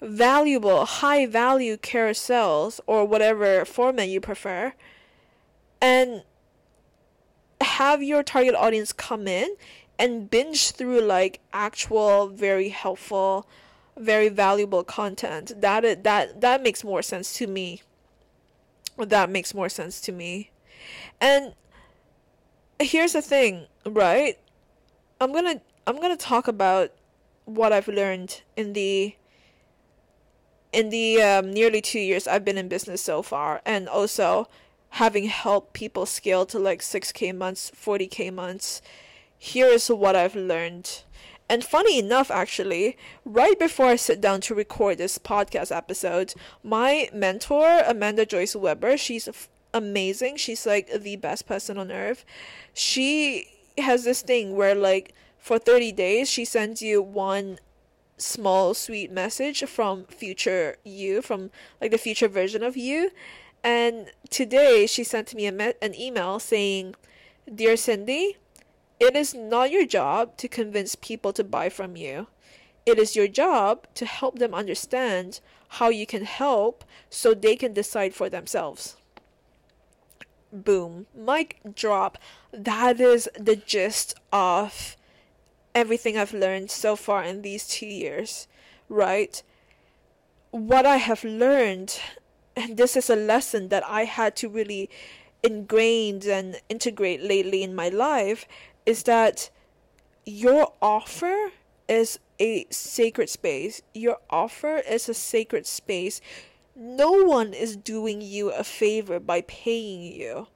valuable, 0.03 0.86
high 0.86 1.25
value 1.25 1.77
carousels 1.77 2.79
or 2.86 3.05
whatever 3.05 3.65
format 3.65 4.10
you 4.10 4.19
prefer 4.19 4.74
and 5.81 6.24
have 7.62 8.03
your 8.03 8.24
target 8.24 8.55
audience 8.55 8.91
come 8.91 9.27
in 9.27 9.55
and 9.98 10.29
binge 10.29 10.72
through 10.72 11.01
like 11.01 11.39
actual 11.53 12.27
very 12.27 12.69
helpful 12.69 13.48
very 13.98 14.29
valuable 14.29 14.83
content. 14.83 15.51
That 15.60 16.03
that 16.03 16.41
that 16.41 16.63
makes 16.63 16.83
more 16.83 17.01
sense 17.01 17.33
to 17.36 17.48
me. 17.48 17.81
That 18.98 19.29
makes 19.29 19.53
more 19.53 19.69
sense 19.69 20.01
to 20.01 20.12
me. 20.12 20.51
And 21.19 21.53
here's 22.79 23.13
the 23.13 23.22
thing 23.22 23.67
right? 23.86 24.38
I'm 25.22 25.31
gonna 25.31 25.62
i'm 25.86 26.00
gonna 26.01 26.17
talk 26.17 26.48
about 26.48 26.91
what 27.45 27.74
i've 27.74 27.88
learned 27.88 28.41
in 28.55 28.74
the 28.74 29.15
in 30.74 30.89
the 30.89 31.22
um, 31.22 31.53
nearly 31.53 31.82
two 31.82 32.00
years 32.00 32.27
i've 32.27 32.44
been 32.44 32.58
in 32.58 32.68
business 32.68 33.01
so 33.01 33.22
far 33.22 33.62
and 33.65 33.88
also 33.88 34.48
having 34.94 35.25
helped 35.25 35.74
people 35.74 36.06
scale 36.06 36.46
to 36.46 36.60
like 36.60 36.80
6k 36.80 37.36
months, 37.36 37.72
40k 37.72 38.32
months, 38.32 38.80
here 39.39 39.65
is 39.65 39.88
what 39.89 40.15
I've 40.15 40.36
learned. 40.36 41.01
And 41.50 41.63
funny 41.63 41.98
enough, 41.98 42.30
actually, 42.30 42.96
right 43.25 43.58
before 43.58 43.88
I 43.88 43.96
sit 43.96 44.22
down 44.22 44.39
to 44.42 44.53
record 44.53 45.00
this 45.00 45.18
podcast 45.18 45.75
episode, 45.75 46.36
my 46.63 47.10
mentor, 47.12 47.82
Amanda 47.88 48.24
Joyce 48.24 48.56
Weber, 48.56 48.96
she's 48.96 49.27
amazing. 49.74 50.38
She's 50.38 50.68
like 50.68 50.92
the 51.01 51.15
best 51.15 51.48
person 51.48 51.80
on 51.80 51.92
earth. 51.92 52.24
She 52.75 53.48
has 53.80 54.03
this 54.03 54.22
thing 54.22 54.56
where, 54.56 54.75
like, 54.75 55.15
for 55.39 55.58
30 55.58 55.92
days, 55.94 56.30
she 56.30 56.46
sends 56.46 56.84
you 56.84 57.01
one 57.01 57.58
small, 58.17 58.74
sweet 58.74 59.12
message 59.12 59.63
from 59.65 60.05
future 60.05 60.77
you, 60.84 61.22
from 61.22 61.51
like 61.82 61.91
the 61.91 61.98
future 61.98 62.27
version 62.27 62.63
of 62.63 62.77
you. 62.77 63.12
And 63.63 64.12
today 64.29 64.88
she 64.88 65.03
sent 65.03 65.34
me 65.34 65.50
me- 65.51 65.74
an 65.82 65.96
email 65.96 66.39
saying, 66.39 66.96
Dear 67.53 67.74
Xindi, 67.74 68.36
it 69.00 69.15
is 69.15 69.34
not 69.34 69.72
your 69.72 69.86
job 69.86 70.38
to 70.38 70.48
convince 70.48 70.96
people 70.96 71.34
to 71.34 71.43
buy 71.43 71.70
from 71.70 71.96
you. 71.96 72.27
It 72.86 73.00
is 73.00 73.15
your 73.15 73.27
job 73.27 73.88
to 73.96 74.05
help 74.05 74.39
them 74.39 74.53
understand 74.53 75.39
how 75.79 75.89
you 75.89 76.05
can 76.05 76.25
help 76.25 76.84
so 77.10 77.34
they 77.34 77.55
can 77.55 77.74
decide 77.74 78.13
for 78.13 78.29
themselves. 78.29 78.98
Boom. 80.51 81.08
Mic 81.15 81.60
drop. 81.74 82.17
That 82.51 83.00
is 83.00 83.29
the 83.38 83.55
gist 83.55 84.13
of 84.32 84.96
everything 85.75 86.18
I've 86.18 86.34
learned 86.34 86.72
so 86.72 86.96
far 86.96 87.24
in 87.24 87.42
these 87.42 87.68
two 87.68 87.88
years, 87.88 88.48
right? 88.89 89.42
What 90.51 90.86
I 90.86 90.98
have 90.98 91.24
learned 91.24 92.00
and 92.56 92.77
this 92.77 92.96
is 92.96 93.10
a 93.10 93.15
lesson 93.15 93.70
that 93.70 93.84
I 93.88 94.06
had 94.06 94.36
to 94.38 94.50
really 94.50 94.89
ingrain 95.42 96.22
and 96.30 96.62
integrate 96.70 97.22
lately 97.22 97.63
in 97.63 97.75
my 97.75 97.89
life 97.89 98.48
is 98.86 99.03
that 99.03 99.50
your 100.25 100.74
offer 100.82 101.51
is 101.88 102.20
a 102.39 102.65
sacred 102.70 103.30
space. 103.30 103.82
Your 103.94 104.18
offer 104.30 104.77
is 104.77 105.10
a 105.10 105.13
sacred 105.13 105.65
space. 105.65 106.22
No 106.75 107.12
one 107.12 107.53
is 107.53 107.75
doing 107.75 108.22
you 108.22 108.51
a 108.51 108.63
favor 108.63 109.20
by 109.20 109.42
paying 109.42 110.01
you. 110.01 110.48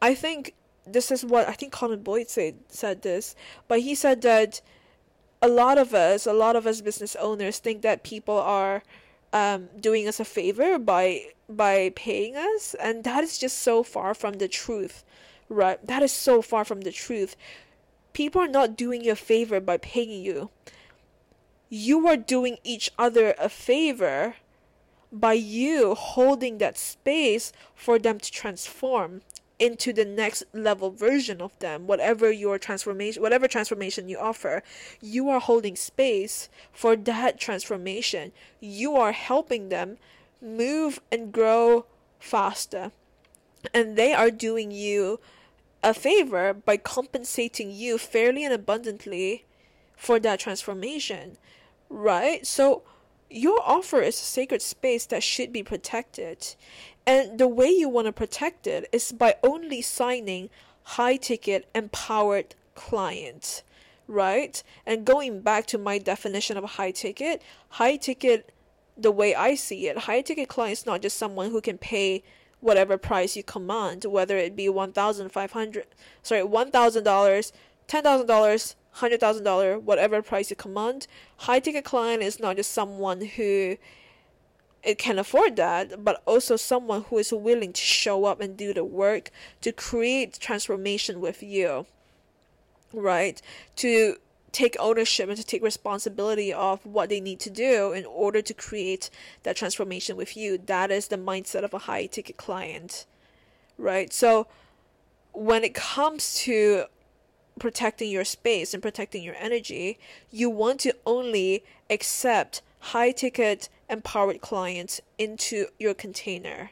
I 0.00 0.14
think 0.14 0.54
this 0.86 1.10
is 1.10 1.24
what 1.24 1.48
I 1.48 1.52
think 1.52 1.72
Colin 1.72 2.02
Boyd 2.02 2.28
said 2.28 2.56
said 2.68 3.02
this, 3.02 3.34
but 3.68 3.80
he 3.80 3.94
said 3.94 4.22
that 4.22 4.60
a 5.40 5.48
lot 5.48 5.78
of 5.78 5.94
us, 5.94 6.26
a 6.26 6.32
lot 6.32 6.56
of 6.56 6.66
us 6.66 6.80
business 6.80 7.16
owners 7.16 7.58
think 7.58 7.82
that 7.82 8.04
people 8.04 8.38
are 8.38 8.82
um, 9.32 9.68
doing 9.80 10.06
us 10.06 10.20
a 10.20 10.24
favor 10.24 10.78
by 10.78 11.26
by 11.48 11.92
paying 11.96 12.36
us 12.36 12.74
and 12.80 13.04
that 13.04 13.22
is 13.22 13.36
just 13.38 13.58
so 13.58 13.82
far 13.82 14.14
from 14.14 14.34
the 14.34 14.48
truth 14.48 15.04
right? 15.52 15.84
That 15.86 16.02
is 16.02 16.12
so 16.12 16.42
far 16.42 16.64
from 16.64 16.80
the 16.82 16.92
truth. 16.92 17.36
People 18.12 18.40
are 18.40 18.48
not 18.48 18.76
doing 18.76 19.04
you 19.04 19.12
a 19.12 19.16
favor 19.16 19.60
by 19.60 19.76
paying 19.76 20.10
you. 20.10 20.50
You 21.68 22.06
are 22.08 22.16
doing 22.16 22.58
each 22.64 22.90
other 22.98 23.34
a 23.38 23.48
favor 23.48 24.36
by 25.10 25.34
you 25.34 25.94
holding 25.94 26.58
that 26.58 26.78
space 26.78 27.52
for 27.74 27.98
them 27.98 28.18
to 28.18 28.30
transform 28.30 29.22
into 29.62 29.92
the 29.92 30.04
next 30.04 30.42
level 30.52 30.90
version 30.90 31.40
of 31.40 31.56
them 31.60 31.86
whatever 31.86 32.32
your 32.32 32.58
transformation 32.58 33.22
whatever 33.22 33.46
transformation 33.46 34.08
you 34.08 34.18
offer 34.18 34.62
you 35.00 35.28
are 35.28 35.40
holding 35.40 35.76
space 35.76 36.48
for 36.72 36.96
that 36.96 37.38
transformation. 37.38 38.32
You 38.60 38.96
are 38.96 39.12
helping 39.12 39.68
them 39.68 39.98
move 40.40 41.00
and 41.10 41.32
grow 41.32 41.86
faster. 42.18 42.92
And 43.72 43.96
they 43.96 44.12
are 44.12 44.30
doing 44.30 44.70
you 44.70 45.20
a 45.82 45.94
favor 45.94 46.52
by 46.54 46.76
compensating 46.76 47.70
you 47.70 47.98
fairly 47.98 48.44
and 48.44 48.54
abundantly 48.54 49.44
for 49.96 50.18
that 50.20 50.40
transformation 50.40 51.36
right? 51.88 52.46
So 52.46 52.82
your 53.28 53.60
offer 53.64 54.00
is 54.00 54.14
a 54.14 54.24
sacred 54.24 54.62
space 54.62 55.04
that 55.06 55.22
should 55.22 55.52
be 55.52 55.62
protected 55.62 56.54
and 57.06 57.38
the 57.38 57.48
way 57.48 57.68
you 57.68 57.88
want 57.88 58.06
to 58.06 58.12
protect 58.12 58.66
it 58.66 58.88
is 58.92 59.12
by 59.12 59.36
only 59.42 59.82
signing 59.82 60.50
high 60.84 61.16
ticket 61.16 61.68
empowered 61.74 62.54
clients, 62.74 63.62
right? 64.06 64.62
And 64.86 65.04
going 65.04 65.40
back 65.40 65.66
to 65.66 65.78
my 65.78 65.98
definition 65.98 66.56
of 66.56 66.64
a 66.64 66.68
high 66.78 66.90
ticket, 66.90 67.42
high 67.70 67.96
ticket, 67.96 68.52
the 68.96 69.10
way 69.10 69.34
I 69.34 69.54
see 69.54 69.88
it, 69.88 69.98
high 69.98 70.22
ticket 70.22 70.48
client 70.48 70.72
is 70.72 70.86
not 70.86 71.02
just 71.02 71.16
someone 71.16 71.50
who 71.50 71.60
can 71.60 71.78
pay 71.78 72.22
whatever 72.60 72.96
price 72.96 73.36
you 73.36 73.42
command, 73.42 74.04
whether 74.04 74.36
it 74.36 74.54
be 74.54 74.68
one 74.68 74.92
thousand 74.92 75.30
five 75.30 75.52
hundred, 75.52 75.86
sorry, 76.22 76.44
one 76.44 76.70
thousand 76.70 77.04
dollars, 77.04 77.52
ten 77.88 78.04
thousand 78.04 78.26
dollars, 78.26 78.76
hundred 78.92 79.18
thousand 79.18 79.44
dollar, 79.44 79.78
whatever 79.78 80.22
price 80.22 80.50
you 80.50 80.56
command. 80.56 81.06
High 81.38 81.58
ticket 81.58 81.84
client 81.84 82.22
is 82.22 82.38
not 82.38 82.56
just 82.56 82.70
someone 82.70 83.22
who 83.22 83.76
it 84.82 84.98
can 84.98 85.18
afford 85.18 85.56
that, 85.56 86.04
but 86.04 86.22
also 86.26 86.56
someone 86.56 87.02
who 87.04 87.18
is 87.18 87.32
willing 87.32 87.72
to 87.72 87.80
show 87.80 88.24
up 88.24 88.40
and 88.40 88.56
do 88.56 88.74
the 88.74 88.84
work 88.84 89.30
to 89.60 89.72
create 89.72 90.38
transformation 90.40 91.20
with 91.20 91.42
you, 91.42 91.86
right? 92.92 93.40
To 93.76 94.16
take 94.50 94.76
ownership 94.78 95.28
and 95.28 95.38
to 95.38 95.44
take 95.44 95.62
responsibility 95.62 96.52
of 96.52 96.84
what 96.84 97.08
they 97.08 97.20
need 97.20 97.40
to 97.40 97.50
do 97.50 97.92
in 97.92 98.04
order 98.04 98.42
to 98.42 98.52
create 98.52 99.08
that 99.44 99.56
transformation 99.56 100.16
with 100.16 100.36
you. 100.36 100.58
That 100.58 100.90
is 100.90 101.08
the 101.08 101.16
mindset 101.16 101.62
of 101.62 101.72
a 101.72 101.78
high 101.78 102.06
ticket 102.06 102.36
client, 102.36 103.06
right? 103.78 104.12
So 104.12 104.46
when 105.32 105.64
it 105.64 105.74
comes 105.74 106.34
to 106.40 106.84
protecting 107.58 108.10
your 108.10 108.24
space 108.24 108.74
and 108.74 108.82
protecting 108.82 109.22
your 109.22 109.36
energy, 109.36 109.98
you 110.30 110.50
want 110.50 110.80
to 110.80 110.94
only 111.06 111.64
accept 111.88 112.62
high 112.82 113.12
ticket 113.12 113.68
empowered 113.88 114.40
clients 114.40 115.00
into 115.18 115.66
your 115.78 115.94
container 115.94 116.70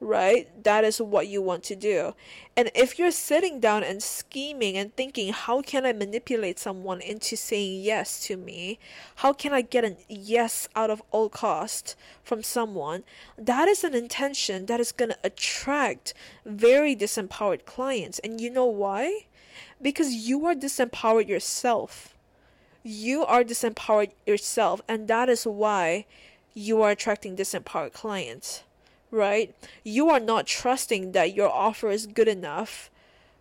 right? 0.00 0.62
That 0.64 0.84
is 0.84 1.00
what 1.00 1.28
you 1.28 1.40
want 1.40 1.62
to 1.64 1.76
do. 1.76 2.14
And 2.56 2.70
if 2.74 2.98
you're 2.98 3.10
sitting 3.10 3.60
down 3.60 3.82
and 3.82 4.02
scheming 4.02 4.76
and 4.76 4.94
thinking, 4.94 5.32
how 5.32 5.62
can 5.62 5.86
I 5.86 5.92
manipulate 5.92 6.58
someone 6.58 7.00
into 7.00 7.36
saying 7.36 7.82
yes 7.82 8.20
to 8.26 8.36
me? 8.36 8.78
How 9.16 9.32
can 9.32 9.52
I 9.52 9.62
get 9.62 9.84
a 9.84 9.96
yes 10.08 10.68
out 10.76 10.90
of 10.90 11.02
all 11.10 11.28
cost 11.28 11.96
from 12.22 12.42
someone? 12.42 13.04
That 13.38 13.68
is 13.68 13.84
an 13.84 13.94
intention 13.94 14.66
that 14.66 14.80
is 14.80 14.92
going 14.92 15.10
to 15.10 15.18
attract 15.24 16.12
very 16.44 16.94
disempowered 16.94 17.64
clients. 17.64 18.18
And 18.18 18.40
you 18.40 18.50
know 18.50 18.66
why? 18.66 19.26
Because 19.80 20.12
you 20.12 20.44
are 20.46 20.54
disempowered 20.54 21.28
yourself. 21.28 22.15
You 22.88 23.24
are 23.24 23.42
disempowered 23.42 24.12
yourself, 24.28 24.80
and 24.86 25.08
that 25.08 25.28
is 25.28 25.44
why 25.44 26.06
you 26.54 26.82
are 26.82 26.92
attracting 26.92 27.34
disempowered 27.34 27.92
clients, 27.92 28.62
right? 29.10 29.52
You 29.82 30.08
are 30.08 30.20
not 30.20 30.46
trusting 30.46 31.10
that 31.10 31.34
your 31.34 31.50
offer 31.50 31.90
is 31.90 32.06
good 32.06 32.28
enough 32.28 32.88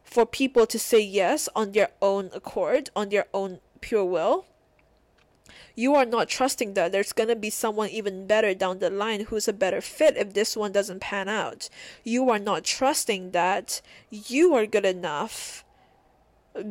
for 0.03 0.25
people 0.25 0.65
to 0.65 0.79
say 0.79 0.99
yes 0.99 1.47
on 1.55 1.73
their 1.73 1.91
own 2.01 2.31
accord, 2.33 2.89
on 2.95 3.09
their 3.09 3.27
own 3.35 3.59
pure 3.81 4.03
will. 4.03 4.45
You 5.75 5.93
are 5.93 6.05
not 6.05 6.27
trusting 6.27 6.73
that 6.73 6.91
there's 6.91 7.13
going 7.13 7.29
to 7.29 7.35
be 7.35 7.51
someone 7.51 7.89
even 7.89 8.25
better 8.25 8.55
down 8.55 8.79
the 8.79 8.89
line 8.89 9.25
who's 9.25 9.47
a 9.47 9.53
better 9.53 9.79
fit 9.79 10.17
if 10.17 10.33
this 10.33 10.57
one 10.57 10.71
doesn't 10.71 11.01
pan 11.01 11.29
out. 11.29 11.69
You 12.03 12.31
are 12.31 12.39
not 12.39 12.63
trusting 12.63 13.29
that 13.29 13.83
you 14.09 14.55
are 14.55 14.65
good 14.65 14.85
enough 14.85 15.63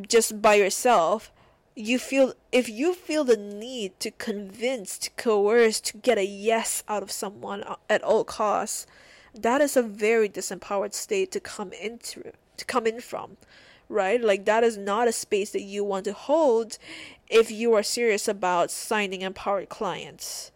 just 0.08 0.42
by 0.42 0.54
yourself 0.54 1.30
you 1.76 1.98
feel 1.98 2.34
if 2.52 2.68
you 2.68 2.94
feel 2.94 3.24
the 3.24 3.37
need 3.37 3.98
to 4.00 4.10
convince 4.12 4.98
to 4.98 5.10
coerce 5.10 5.80
to 5.80 5.96
get 5.98 6.18
a 6.18 6.24
yes 6.24 6.84
out 6.88 7.02
of 7.02 7.10
someone 7.10 7.62
uh, 7.64 7.76
at 7.90 8.02
all 8.02 8.24
costs 8.24 8.87
that 9.34 9.60
is 9.60 9.76
a 9.76 9.82
very 9.82 10.28
disempowered 10.28 10.94
state 10.94 11.32
to 11.32 11.40
come 11.40 11.72
into 11.72 12.32
to 12.56 12.64
come 12.64 12.87
in 12.87 13.00
from 13.00 13.37
right? 13.88 14.20
Like 14.20 14.44
that 14.44 14.64
is 14.64 14.76
not 14.76 15.08
a 15.08 15.12
space 15.12 15.50
that 15.50 15.62
you 15.62 15.84
want 15.84 16.04
to 16.06 16.12
hold 16.12 16.78
if 17.28 17.50
you 17.50 17.74
are 17.74 17.82
serious 17.82 18.28
about 18.28 18.70
signing 18.70 19.22
empowered 19.22 19.68
clients. 19.68 20.50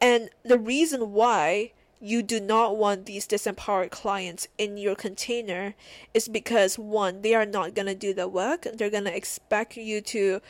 And 0.00 0.30
the 0.44 0.58
reason 0.58 1.12
why 1.12 1.72
you 2.04 2.22
do 2.22 2.38
not 2.38 2.76
want 2.76 3.06
these 3.06 3.26
disempowered 3.26 3.90
clients 3.90 4.46
in 4.58 4.76
your 4.76 4.94
container 4.94 5.74
is 6.12 6.28
because 6.28 6.78
one 6.78 7.22
they 7.22 7.34
are 7.34 7.46
not 7.46 7.74
going 7.74 7.86
to 7.86 7.94
do 7.94 8.12
the 8.12 8.28
work. 8.28 8.66
They're 8.74 8.90
going 8.90 9.06
to 9.06 9.16
expect 9.16 9.78
you 9.78 10.02
to 10.02 10.42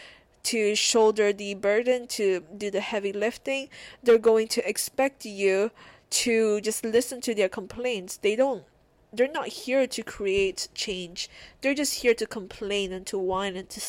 to 0.43 0.75
shoulder 0.75 1.33
the 1.33 1.55
burden 1.55 2.09
to 2.09 2.43
do 2.59 2.73
the 2.73 2.81
heavy 2.81 3.13
lifting. 3.13 3.69
They're 4.03 4.19
going 4.19 4.49
to 4.49 4.69
expect 4.69 5.25
you 5.25 5.71
to 6.11 6.61
just 6.61 6.85
listen 6.85 7.21
to 7.21 7.35
their 7.37 7.49
complaints. 7.49 8.17
They 8.17 8.35
don't 8.35 8.65
they're 9.13 9.29
not 9.29 9.47
here 9.47 9.87
to 9.87 10.03
create 10.03 10.67
change. 10.75 11.31
They're 11.61 11.73
just 11.73 12.03
here 12.03 12.15
to 12.15 12.27
complain 12.27 12.93
and 12.93 13.07
to 13.07 13.17
whine 13.17 13.55
and 13.55 13.71
to 13.71 13.81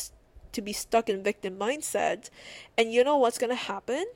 to 0.52 0.62
be 0.62 0.72
stuck 0.72 1.08
in 1.08 1.24
victim 1.24 1.58
mindset. 1.58 2.30
And 2.78 2.92
you 2.92 3.02
know 3.02 3.16
what's 3.16 3.38
going 3.38 3.50
to 3.50 3.56
happen? 3.56 4.06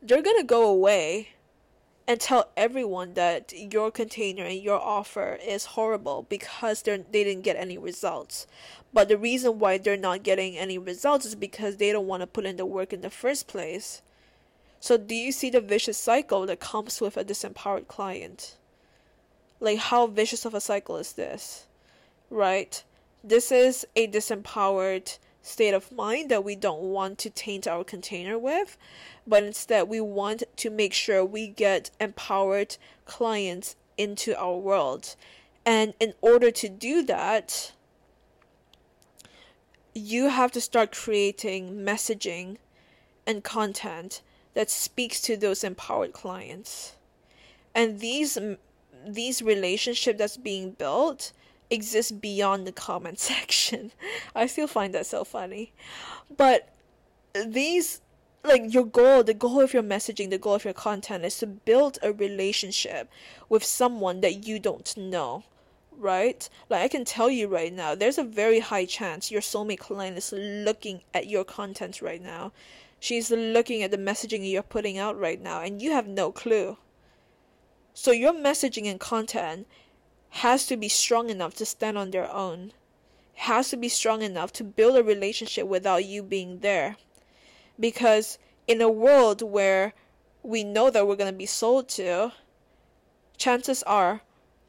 They're 0.00 0.22
going 0.22 0.38
to 0.38 0.44
go 0.44 0.70
away 0.70 1.30
and 2.06 2.20
tell 2.20 2.50
everyone 2.56 3.14
that 3.14 3.52
your 3.52 3.90
container 3.90 4.44
and 4.44 4.60
your 4.60 4.80
offer 4.80 5.38
is 5.44 5.66
horrible 5.66 6.26
because 6.28 6.82
they 6.82 6.96
they 7.10 7.24
didn't 7.24 7.44
get 7.44 7.56
any 7.56 7.78
results. 7.78 8.46
But 8.92 9.08
the 9.08 9.16
reason 9.16 9.58
why 9.58 9.78
they're 9.78 9.96
not 9.96 10.22
getting 10.22 10.56
any 10.56 10.78
results 10.78 11.24
is 11.24 11.34
because 11.34 11.76
they 11.76 11.92
don't 11.92 12.06
want 12.06 12.22
to 12.22 12.26
put 12.26 12.44
in 12.44 12.56
the 12.56 12.66
work 12.66 12.92
in 12.92 13.00
the 13.00 13.10
first 13.10 13.46
place. 13.46 14.02
So 14.80 14.96
do 14.96 15.14
you 15.14 15.30
see 15.30 15.48
the 15.48 15.60
vicious 15.60 15.96
cycle 15.96 16.44
that 16.46 16.60
comes 16.60 17.00
with 17.00 17.16
a 17.16 17.24
disempowered 17.24 17.86
client? 17.86 18.56
Like 19.60 19.78
how 19.78 20.08
vicious 20.08 20.44
of 20.44 20.54
a 20.54 20.60
cycle 20.60 20.96
is 20.96 21.12
this? 21.12 21.66
Right? 22.30 22.82
This 23.22 23.52
is 23.52 23.86
a 23.94 24.08
disempowered 24.08 25.18
state 25.42 25.74
of 25.74 25.92
mind 25.92 26.30
that 26.30 26.44
we 26.44 26.56
don't 26.56 26.80
want 26.80 27.18
to 27.18 27.30
taint 27.30 27.66
our 27.66 27.84
container 27.84 28.38
with, 28.38 28.78
but 29.26 29.42
instead 29.42 29.88
we 29.88 30.00
want 30.00 30.44
to 30.56 30.70
make 30.70 30.94
sure 30.94 31.24
we 31.24 31.48
get 31.48 31.90
empowered 32.00 32.76
clients 33.04 33.76
into 33.98 34.38
our 34.38 34.56
world. 34.56 35.16
And 35.66 35.94
in 36.00 36.14
order 36.20 36.50
to 36.50 36.68
do 36.68 37.02
that, 37.04 37.72
you 39.94 40.28
have 40.28 40.52
to 40.52 40.60
start 40.60 40.92
creating 40.92 41.76
messaging 41.76 42.56
and 43.26 43.44
content 43.44 44.22
that 44.54 44.70
speaks 44.70 45.20
to 45.22 45.36
those 45.36 45.62
empowered 45.64 46.12
clients. 46.12 46.96
And 47.74 48.00
these 48.00 48.38
these 49.06 49.42
relationship 49.42 50.18
that's 50.18 50.36
being 50.36 50.72
built 50.72 51.32
exists 51.72 52.12
beyond 52.12 52.66
the 52.66 52.72
comment 52.72 53.18
section. 53.32 53.92
I 54.34 54.46
still 54.46 54.66
find 54.66 54.94
that 54.94 55.06
so 55.06 55.24
funny. 55.24 55.72
But 56.36 56.68
these 57.46 58.00
like 58.44 58.74
your 58.74 58.84
goal, 58.84 59.22
the 59.22 59.34
goal 59.34 59.60
of 59.60 59.72
your 59.72 59.82
messaging, 59.82 60.30
the 60.30 60.38
goal 60.38 60.54
of 60.54 60.64
your 60.64 60.74
content 60.74 61.24
is 61.24 61.38
to 61.38 61.46
build 61.46 61.98
a 62.02 62.12
relationship 62.12 63.08
with 63.48 63.64
someone 63.64 64.20
that 64.20 64.46
you 64.46 64.58
don't 64.58 64.96
know. 64.96 65.44
Right? 65.96 66.48
Like 66.68 66.82
I 66.82 66.88
can 66.88 67.04
tell 67.04 67.30
you 67.30 67.46
right 67.46 67.72
now, 67.72 67.94
there's 67.94 68.18
a 68.18 68.24
very 68.24 68.60
high 68.60 68.86
chance 68.86 69.30
your 69.30 69.42
soulmate 69.42 69.78
client 69.78 70.18
is 70.18 70.32
looking 70.32 71.02
at 71.14 71.28
your 71.28 71.44
content 71.44 72.02
right 72.02 72.20
now. 72.20 72.52
She's 72.98 73.30
looking 73.30 73.82
at 73.82 73.90
the 73.90 73.98
messaging 73.98 74.48
you're 74.48 74.62
putting 74.62 74.96
out 74.96 75.18
right 75.18 75.40
now, 75.40 75.60
and 75.60 75.82
you 75.82 75.92
have 75.92 76.06
no 76.06 76.32
clue. 76.32 76.76
So 77.94 78.10
your 78.10 78.32
messaging 78.32 78.86
and 78.86 78.98
content 78.98 79.66
has 80.36 80.64
to 80.66 80.78
be 80.78 80.88
strong 80.88 81.28
enough 81.28 81.54
to 81.54 81.66
stand 81.66 81.98
on 81.98 82.10
their 82.10 82.30
own. 82.32 82.72
Has 83.34 83.68
to 83.68 83.76
be 83.76 83.90
strong 83.90 84.22
enough 84.22 84.50
to 84.54 84.64
build 84.64 84.96
a 84.96 85.02
relationship 85.04 85.66
without 85.66 86.06
you 86.06 86.22
being 86.22 86.60
there. 86.60 86.96
Because 87.78 88.38
in 88.66 88.80
a 88.80 88.90
world 88.90 89.42
where 89.42 89.92
we 90.42 90.64
know 90.64 90.88
that 90.88 91.06
we're 91.06 91.16
going 91.16 91.30
to 91.30 91.36
be 91.36 91.46
sold 91.46 91.88
to, 91.90 92.32
chances 93.36 93.82
are 93.82 94.22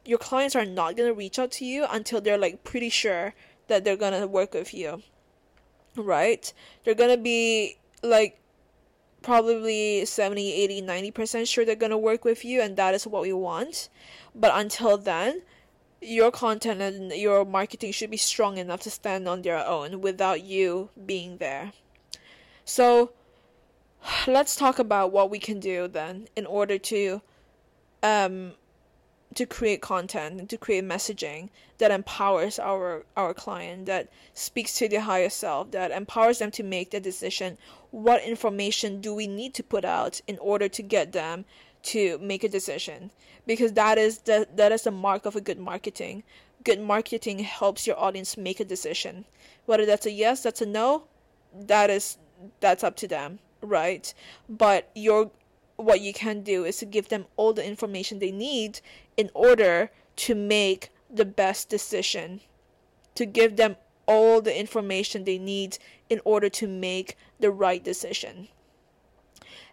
your 0.04 0.18
clients 0.18 0.54
are 0.54 0.66
not 0.66 0.96
going 0.96 1.08
to 1.08 1.14
reach 1.14 1.38
out 1.38 1.50
to 1.52 1.64
you 1.64 1.86
until 1.90 2.20
they're 2.20 2.36
like 2.36 2.62
pretty 2.62 2.90
sure 2.90 3.32
that 3.68 3.84
they're 3.84 3.96
going 3.96 4.20
to 4.20 4.26
work 4.26 4.52
with 4.52 4.74
you. 4.74 5.02
Right? 5.96 6.52
They're 6.84 6.94
going 6.94 7.16
to 7.16 7.22
be 7.22 7.78
like 8.02 8.38
probably 9.22 10.04
70, 10.04 10.52
80, 10.52 10.82
90% 10.82 11.48
sure 11.48 11.64
they're 11.64 11.74
going 11.74 11.88
to 11.88 11.96
work 11.96 12.22
with 12.22 12.44
you 12.44 12.60
and 12.60 12.76
that 12.76 12.94
is 12.94 13.06
what 13.06 13.22
we 13.22 13.32
want. 13.32 13.88
But 14.34 14.52
until 14.54 14.98
then, 14.98 15.40
your 16.04 16.30
content 16.30 16.80
and 16.80 17.12
your 17.12 17.44
marketing 17.44 17.92
should 17.92 18.10
be 18.10 18.16
strong 18.16 18.58
enough 18.58 18.80
to 18.80 18.90
stand 18.90 19.28
on 19.28 19.42
their 19.42 19.64
own 19.66 20.00
without 20.00 20.42
you 20.42 20.90
being 21.06 21.38
there. 21.38 21.72
So, 22.64 23.12
let's 24.26 24.56
talk 24.56 24.78
about 24.78 25.12
what 25.12 25.30
we 25.30 25.38
can 25.38 25.60
do 25.60 25.88
then 25.88 26.28
in 26.36 26.46
order 26.46 26.78
to 26.78 27.22
um 28.02 28.52
to 29.34 29.46
create 29.46 29.80
content 29.80 30.38
and 30.38 30.48
to 30.48 30.56
create 30.56 30.84
messaging 30.84 31.48
that 31.78 31.90
empowers 31.90 32.58
our 32.58 33.04
our 33.16 33.34
client 33.34 33.86
that 33.86 34.08
speaks 34.34 34.74
to 34.74 34.88
their 34.88 35.00
higher 35.00 35.30
self 35.30 35.70
that 35.70 35.90
empowers 35.90 36.38
them 36.38 36.50
to 36.50 36.62
make 36.62 36.90
the 36.90 37.00
decision 37.00 37.56
what 37.90 38.22
information 38.22 39.00
do 39.00 39.14
we 39.14 39.26
need 39.26 39.54
to 39.54 39.62
put 39.62 39.84
out 39.84 40.20
in 40.26 40.38
order 40.38 40.68
to 40.68 40.82
get 40.82 41.12
them 41.12 41.44
to 41.84 42.18
make 42.18 42.44
a 42.44 42.48
decision 42.48 43.10
because 43.46 43.72
that 43.74 43.98
is 43.98 44.18
the 44.18 44.48
that 44.56 44.72
is 44.72 44.82
the 44.82 44.90
mark 44.90 45.26
of 45.26 45.36
a 45.36 45.40
good 45.40 45.58
marketing. 45.58 46.22
Good 46.64 46.80
marketing 46.80 47.40
helps 47.40 47.86
your 47.86 47.98
audience 47.98 48.36
make 48.36 48.60
a 48.60 48.64
decision. 48.64 49.24
Whether 49.66 49.86
that's 49.86 50.06
a 50.06 50.10
yes 50.10 50.42
that's 50.42 50.62
a 50.62 50.66
no 50.66 51.04
that 51.54 51.90
is 51.90 52.18
that's 52.60 52.84
up 52.84 52.96
to 52.96 53.08
them 53.08 53.38
right? 53.64 54.12
But 54.48 54.90
your 54.94 55.30
what 55.76 56.00
you 56.00 56.12
can 56.12 56.42
do 56.42 56.64
is 56.64 56.76
to 56.78 56.84
give 56.84 57.08
them 57.08 57.26
all 57.36 57.52
the 57.52 57.66
information 57.66 58.18
they 58.20 58.30
need 58.30 58.80
in 59.16 59.30
order 59.34 59.90
to 60.14 60.34
make 60.34 60.90
the 61.12 61.24
best 61.24 61.68
decision, 61.68 62.40
to 63.16 63.26
give 63.26 63.56
them 63.56 63.76
all 64.06 64.40
the 64.40 64.56
information 64.56 65.24
they 65.24 65.38
need 65.38 65.78
in 66.08 66.20
order 66.24 66.48
to 66.48 66.68
make 66.68 67.16
the 67.40 67.50
right 67.50 67.82
decision. 67.82 68.48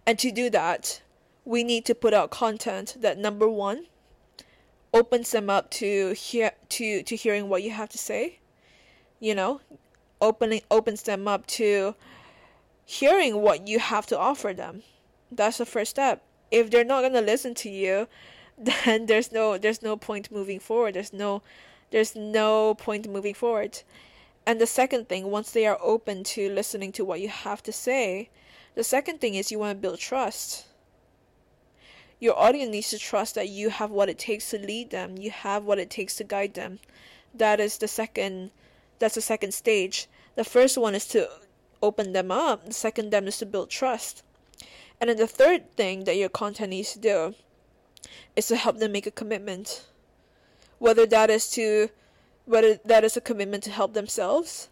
And 0.07 0.17
to 0.17 0.31
do 0.31 0.49
that, 0.49 1.01
we 1.45 1.63
need 1.63 1.85
to 1.85 1.95
put 1.95 2.13
out 2.13 2.31
content 2.31 2.97
that 2.99 3.17
number 3.17 3.49
one 3.49 3.87
opens 4.93 5.31
them 5.31 5.49
up 5.49 5.71
to 5.71 6.13
hear 6.13 6.51
to 6.69 7.03
to 7.03 7.15
hearing 7.15 7.49
what 7.49 7.63
you 7.63 7.71
have 7.71 7.89
to 7.89 7.97
say. 7.97 8.39
You 9.19 9.35
know, 9.35 9.61
opening 10.19 10.61
opens 10.69 11.03
them 11.03 11.27
up 11.27 11.45
to 11.47 11.95
hearing 12.85 13.41
what 13.41 13.67
you 13.67 13.79
have 13.79 14.05
to 14.07 14.17
offer 14.17 14.53
them. 14.53 14.83
That's 15.31 15.57
the 15.57 15.65
first 15.65 15.91
step. 15.91 16.23
If 16.49 16.69
they're 16.69 16.83
not 16.83 17.01
going 17.01 17.13
to 17.13 17.21
listen 17.21 17.53
to 17.55 17.69
you 17.69 18.07
then 18.57 19.07
there's 19.07 19.31
no 19.31 19.57
there's 19.57 19.81
no 19.81 19.97
point 19.97 20.31
moving 20.31 20.59
forward. 20.59 20.93
There's 20.93 21.13
no 21.13 21.41
there's 21.89 22.15
no 22.15 22.75
point 22.75 23.07
moving 23.09 23.33
forward. 23.33 23.81
And 24.45 24.59
the 24.59 24.67
second 24.67 25.07
thing 25.07 25.29
once 25.31 25.51
they 25.51 25.65
are 25.65 25.77
open 25.81 26.23
to 26.35 26.49
listening 26.49 26.91
to 26.93 27.05
what 27.05 27.21
you 27.21 27.29
have 27.29 27.61
to 27.63 27.71
say 27.71 28.29
the 28.73 28.83
second 28.83 29.19
thing 29.19 29.35
is 29.35 29.51
you 29.51 29.59
want 29.59 29.77
to 29.77 29.81
build 29.81 29.99
trust 29.99 30.65
your 32.21 32.37
audience 32.39 32.71
needs 32.71 32.89
to 32.91 32.99
trust 32.99 33.33
that 33.35 33.49
you 33.49 33.69
have 33.69 33.89
what 33.89 34.07
it 34.07 34.19
takes 34.19 34.51
to 34.51 34.59
lead 34.59 34.91
them. 34.91 35.17
You 35.17 35.31
have 35.31 35.65
what 35.65 35.79
it 35.79 35.89
takes 35.89 36.15
to 36.17 36.23
guide 36.23 36.53
them. 36.53 36.79
That 37.33 37.59
is 37.59 37.79
the 37.79 37.87
second 37.87 38.51
that's 38.99 39.15
the 39.15 39.21
second 39.21 39.53
stage. 39.53 40.07
The 40.35 40.43
first 40.43 40.77
one 40.77 40.93
is 40.93 41.07
to 41.07 41.27
open 41.81 42.13
them 42.13 42.31
up. 42.31 42.63
The 42.67 42.73
second 42.73 43.09
them 43.09 43.27
is 43.27 43.39
to 43.39 43.47
build 43.47 43.71
trust. 43.71 44.21
And 44.99 45.09
then 45.09 45.17
the 45.17 45.25
third 45.25 45.75
thing 45.75 46.03
that 46.03 46.15
your 46.15 46.29
content 46.29 46.69
needs 46.69 46.93
to 46.93 46.99
do 46.99 47.33
is 48.35 48.47
to 48.49 48.55
help 48.55 48.77
them 48.77 48.91
make 48.91 49.07
a 49.07 49.11
commitment. 49.11 49.87
Whether 50.77 51.07
that 51.07 51.31
is 51.31 51.49
to 51.51 51.89
whether 52.45 52.75
that 52.85 53.03
is 53.03 53.17
a 53.17 53.21
commitment 53.21 53.63
to 53.63 53.71
help 53.71 53.93
themselves, 53.93 54.69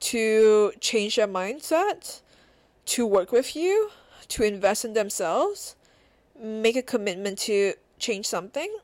to 0.00 0.72
change 0.80 1.16
their 1.16 1.28
mindset, 1.28 2.22
to 2.86 3.06
work 3.06 3.32
with 3.32 3.54
you, 3.54 3.90
to 4.28 4.44
invest 4.44 4.86
in 4.86 4.94
themselves, 4.94 5.76
make 6.40 6.76
a 6.76 6.82
commitment 6.82 7.38
to 7.40 7.74
change 7.98 8.26
something. 8.26 8.76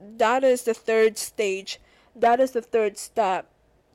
That 0.00 0.44
is 0.44 0.62
the 0.62 0.74
third 0.74 1.18
stage. 1.18 1.78
That 2.16 2.40
is 2.40 2.52
the 2.52 2.62
third 2.62 2.98
step 2.98 3.46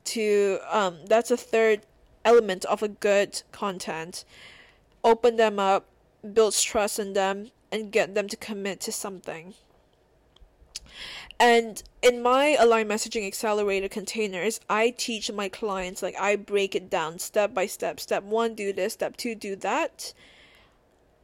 to 0.04 0.60
um 0.70 0.98
that's 1.06 1.32
a 1.32 1.36
third 1.36 1.80
element 2.24 2.64
of 2.66 2.80
a 2.80 2.88
good 2.88 3.42
content 3.50 4.24
open 5.06 5.36
them 5.36 5.60
up, 5.60 5.86
builds 6.34 6.60
trust 6.60 6.98
in 6.98 7.12
them, 7.12 7.52
and 7.70 7.92
get 7.92 8.14
them 8.14 8.28
to 8.28 8.36
commit 8.36 8.80
to 8.80 8.92
something. 8.92 9.54
And 11.38 11.82
in 12.02 12.22
my 12.22 12.56
Align 12.58 12.88
Messaging 12.88 13.26
Accelerator 13.26 13.88
containers, 13.88 14.58
I 14.68 14.90
teach 14.90 15.30
my 15.30 15.48
clients, 15.48 16.02
like, 16.02 16.16
I 16.18 16.34
break 16.34 16.74
it 16.74 16.90
down 16.90 17.18
step 17.20 17.54
by 17.54 17.66
step. 17.66 18.00
Step 18.00 18.24
one, 18.24 18.54
do 18.54 18.72
this. 18.72 18.94
Step 18.94 19.16
two, 19.16 19.34
do 19.34 19.54
that. 19.56 20.12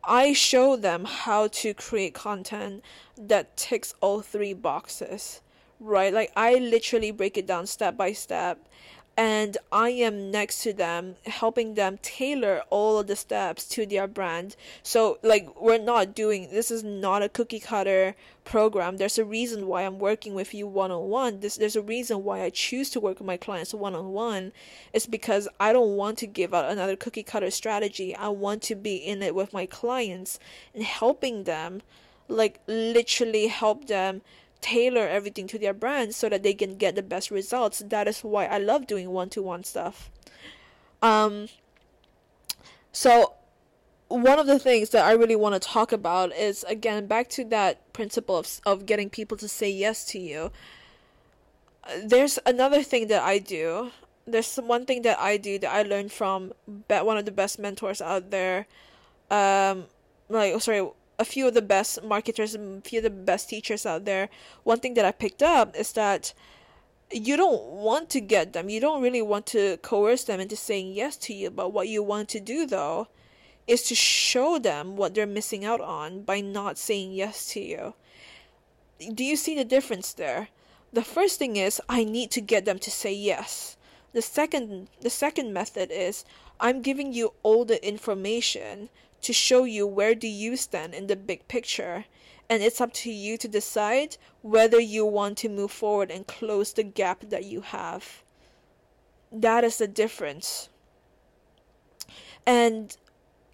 I 0.05 0.33
show 0.33 0.77
them 0.77 1.05
how 1.05 1.47
to 1.49 1.75
create 1.75 2.15
content 2.15 2.85
that 3.17 3.57
ticks 3.57 3.95
all 4.01 4.21
three 4.21 4.53
boxes, 4.53 5.41
right? 5.79 6.13
Like, 6.13 6.33
I 6.37 6.55
literally 6.55 7.13
break 7.13 7.39
it 7.39 7.47
down 7.47 7.67
step 7.67 7.97
by 7.97 8.13
step 8.13 8.69
and 9.17 9.59
I 9.71 9.91
am 9.91 10.31
next 10.31 10.63
to 10.63 10.73
them, 10.73 11.17
helping 11.27 11.75
them 11.75 11.99
tailor 12.01 12.63
all 12.71 12.99
of 12.99 13.09
the 13.09 13.17
steps 13.17 13.69
to 13.69 13.85
their 13.85 14.07
brand. 14.07 14.57
So, 14.83 15.19
like, 15.23 15.61
we're 15.61 15.79
not 15.79 16.15
doing 16.15 16.49
this 16.51 16.71
is 16.71 16.83
not 16.83 17.23
a 17.23 17.29
cookie 17.29 17.61
cutter 17.61 18.15
program. 18.45 18.97
There's 18.97 19.19
a 19.19 19.25
reason 19.25 19.67
why 19.67 19.83
I'm 19.83 19.99
working 19.99 20.33
with 20.33 20.55
you 20.55 20.67
one 20.67 20.91
on 20.91 21.11
one. 21.11 21.41
This 21.41 21.57
there's 21.57 21.77
a 21.77 21.83
reason 21.83 22.25
why 22.25 22.43
I 22.43 22.51
choose 22.51 22.89
to 22.91 23.01
work 23.01 23.19
with 23.19 23.27
my 23.27 23.37
clients 23.37 23.75
one 23.75 23.95
on 23.95 24.13
one. 24.13 24.53
It's 24.95 25.07
because 25.07 25.47
I 25.61 25.75
don't 25.75 25.97
want 25.97 26.17
to 26.19 26.27
give 26.27 26.55
out 26.55 26.71
another 26.71 26.97
cookie 26.97 27.23
cutter 27.23 27.51
strategy. 27.51 28.17
I 28.17 28.29
want 28.29 28.63
to 28.63 28.75
be 28.75 28.97
in 28.97 29.23
it 29.23 29.35
with 29.35 29.53
my 29.53 29.67
clients 29.67 30.39
and 30.75 30.85
helping 30.85 31.45
them, 31.45 31.83
like, 32.29 32.61
literally 32.67 33.49
help 33.49 33.89
them 33.89 34.23
tailor 34.63 35.07
everything 35.07 35.47
to 35.49 35.59
their 35.59 35.75
brand 35.75 36.15
so 36.15 36.29
that 36.31 36.43
they 36.43 36.55
can 36.55 36.77
get 36.77 36.95
the 36.95 37.03
best 37.03 37.31
results. 37.31 37.81
That 37.81 38.09
is 38.09 38.21
why 38.21 38.47
I 38.47 38.59
love 38.59 38.87
doing 38.87 39.11
one 39.11 39.29
to 39.31 39.43
one 39.43 39.65
stuff. 39.65 40.11
Um, 41.03 41.49
so, 42.93 43.35
one 44.09 44.39
of 44.39 44.47
the 44.47 44.59
things 44.59 44.91
that 44.91 45.05
I 45.05 45.13
really 45.13 45.37
want 45.37 45.55
to 45.55 45.61
talk 45.61 45.91
about 45.93 46.35
is 46.35 46.65
again 46.65 47.07
back 47.07 47.29
to 47.31 47.45
that 47.47 47.93
principle 47.93 48.37
of, 48.37 48.61
of 48.65 48.87
getting 48.87 49.11
people 49.11 49.37
to 49.39 49.49
say 49.49 49.71
yes 49.71 50.05
to 50.07 50.19
you. 50.19 50.53
There's 52.05 52.39
another 52.47 52.83
thing 52.83 53.09
that 53.09 53.23
I 53.23 53.39
do. 53.39 53.91
There's 54.27 54.57
one 54.57 54.87
thing 54.87 55.03
that 55.03 55.19
I 55.19 55.37
do 55.37 55.59
that 55.59 55.73
I 55.73 55.83
learned 55.83 56.13
from 56.13 56.53
one 56.87 57.19
of 57.19 57.25
the 57.25 57.33
best 57.33 57.59
mentors 57.59 58.01
out 58.01 58.31
there. 58.31 58.67
Um, 59.31 59.87
like, 60.29 60.53
oh, 60.55 60.59
sorry, 60.59 60.87
a 61.23 61.25
few 61.25 61.47
of 61.47 61.55
the 61.55 61.63
best 61.63 62.03
marketers 62.03 62.55
and 62.55 62.85
a 62.85 62.89
few 62.89 62.99
of 62.99 63.05
the 63.05 63.11
best 63.11 63.49
teachers 63.49 63.87
out 63.87 64.05
there, 64.05 64.29
one 64.65 64.81
thing 64.81 64.95
that 64.95 65.05
I 65.05 65.13
picked 65.13 65.43
up 65.43 65.77
is 65.77 65.93
that 65.93 66.35
you 67.13 67.37
don't 67.37 67.63
want 67.63 68.11
to 68.11 68.21
get 68.21 68.53
them. 68.53 68.69
You 68.69 68.81
don't 68.81 69.03
really 69.03 69.23
want 69.23 69.47
to 69.47 69.77
coerce 69.79 70.25
them 70.25 70.41
into 70.41 70.57
saying 70.57 70.93
yes 70.93 71.17
to 71.19 71.33
you. 71.33 71.51
But 71.51 71.73
what 71.73 71.89
you 71.89 72.03
want 72.03 72.29
to 72.31 72.41
do, 72.41 72.67
though, 72.67 73.09
is 73.67 73.83
to 73.85 73.95
show 73.95 74.59
them 74.59 74.97
what 74.97 75.15
they're 75.15 75.27
missing 75.27 75.65
out 75.65 75.81
on 75.81 76.23
by 76.23 76.41
not 76.41 76.77
saying 76.77 77.13
yes 77.13 77.47
to 77.53 77.61
you. 77.61 77.95
Do 79.15 79.25
you 79.25 79.37
see 79.37 79.55
the 79.55 79.65
difference 79.65 80.13
there? 80.13 80.49
The 80.93 81.05
first 81.05 81.39
thing 81.39 81.57
is 81.57 81.81
I 81.89 82.05
need 82.05 82.31
to 82.33 82.41
get 82.41 82.65
them 82.65 82.79
to 82.81 82.91
say 82.91 83.13
yes. 83.13 83.77
The 84.13 84.23
second 84.23 84.89
the 85.01 85.11
second 85.11 85.53
method 85.53 85.91
is 85.91 86.25
I'm 86.61 86.83
giving 86.83 87.13
you 87.13 87.33
all 87.43 87.65
the 87.65 87.81
information 87.87 88.91
to 89.23 89.33
show 89.33 89.65
you 89.65 89.87
where 89.87 90.15
do 90.15 90.29
you 90.29 90.57
stand 90.57 90.95
in 90.95 91.07
the 91.07 91.17
big 91.17 91.49
picture. 91.49 92.05
And 92.49 92.63
it's 92.63 92.81
up 92.81 92.93
to 92.95 93.11
you 93.11 93.39
to 93.39 93.49
decide 93.49 94.17
whether 94.43 94.79
you 94.79 95.07
want 95.07 95.39
to 95.39 95.49
move 95.49 95.71
forward 95.71 96.11
and 96.11 96.27
close 96.27 96.73
the 96.73 96.83
gap 96.83 97.31
that 97.31 97.45
you 97.45 97.63
have. 97.63 98.23
That 99.31 99.65
is 99.65 99.79
the 99.79 99.87
difference. 99.87 100.69
And 102.45 102.97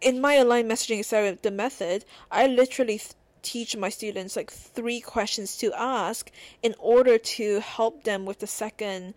in 0.01 0.21
my 0.21 0.35
aligned 0.35 0.71
messaging 0.71 1.01
accelerator 1.01 1.39
the 1.43 1.51
method 1.51 2.05
i 2.31 2.47
literally 2.47 3.01
teach 3.43 3.77
my 3.77 3.89
students 3.89 4.37
like 4.37 4.51
three 4.51 5.01
questions 5.01 5.57
to 5.57 5.73
ask 5.75 6.31
in 6.63 6.75
order 6.79 7.19
to 7.19 7.61
help 7.61 8.05
them 8.05 8.25
with 8.25 8.39
the 8.39 8.47
second 8.47 9.15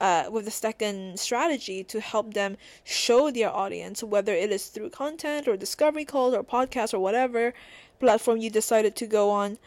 uh, 0.00 0.24
with 0.30 0.46
the 0.46 0.50
second 0.50 1.20
strategy 1.20 1.84
to 1.84 2.00
help 2.00 2.34
them 2.34 2.56
show 2.84 3.30
their 3.30 3.50
audience, 3.50 4.02
whether 4.02 4.32
it 4.32 4.50
is 4.50 4.68
through 4.68 4.90
content 4.90 5.46
or 5.46 5.56
discovery 5.56 6.04
calls 6.04 6.34
or 6.34 6.42
podcast 6.42 6.94
or 6.94 6.98
whatever 6.98 7.52
platform 7.98 8.38
you 8.38 8.50
decided 8.50 8.96
to 8.96 9.06
go 9.06 9.30
on. 9.30 9.58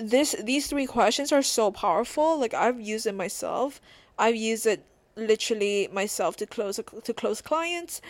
This 0.00 0.36
these 0.42 0.68
three 0.68 0.86
questions 0.86 1.32
are 1.32 1.42
so 1.42 1.70
powerful. 1.72 2.38
Like 2.38 2.54
I've 2.54 2.80
used 2.80 3.06
it 3.06 3.14
myself. 3.14 3.80
I've 4.18 4.36
used 4.36 4.66
it 4.66 4.84
literally 5.16 5.88
myself 5.92 6.36
to 6.36 6.46
close 6.46 6.78
to 7.04 7.14
close 7.14 7.40
clients. 7.40 8.00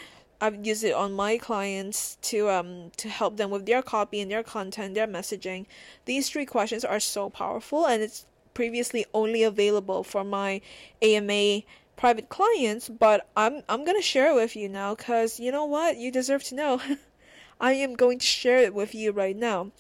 I've 0.43 0.67
used 0.67 0.85
it 0.85 0.95
on 0.95 1.13
my 1.13 1.39
clients 1.39 2.17
to 2.23 2.51
um 2.51 2.91
to 2.97 3.09
help 3.09 3.37
them 3.37 3.51
with 3.51 3.67
their 3.67 3.83
copy 3.83 4.21
and 4.21 4.31
their 4.31 4.43
content, 4.43 4.95
their 4.95 5.07
messaging. 5.07 5.67
These 6.05 6.29
three 6.29 6.47
questions 6.47 6.85
are 6.85 7.01
so 7.01 7.31
powerful 7.31 7.87
and 7.87 8.03
it's 8.03 8.27
previously 8.55 9.07
only 9.15 9.43
available 9.43 10.03
for 10.03 10.25
my 10.25 10.61
AMA 11.03 11.63
private 11.97 12.29
clients, 12.29 12.89
but 12.89 13.29
I'm 13.37 13.63
I'm 13.69 13.85
going 13.85 13.99
to 13.99 14.03
share 14.03 14.31
it 14.31 14.35
with 14.35 14.57
you 14.57 14.69
now 14.69 14.95
cuz 14.95 15.39
you 15.39 15.53
know 15.53 15.65
what? 15.65 15.97
You 15.97 16.11
deserve 16.11 16.45
to 16.45 16.55
know. 16.55 16.81
I 17.61 17.75
am 17.75 17.95
going 17.95 18.19
to 18.19 18.27
share 18.27 18.59
it 18.59 18.73
with 18.73 18.95
you 18.95 19.13
right 19.13 19.37
now. 19.37 19.71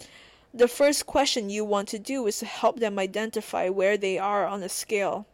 The 0.52 0.68
first 0.68 1.06
question 1.06 1.48
you 1.48 1.64
want 1.64 1.88
to 1.88 1.98
do 1.98 2.26
is 2.26 2.40
to 2.40 2.46
help 2.46 2.80
them 2.80 2.98
identify 2.98 3.68
where 3.68 3.96
they 3.96 4.18
are 4.18 4.46
on 4.46 4.60
the 4.60 4.68
scale. 4.68 5.26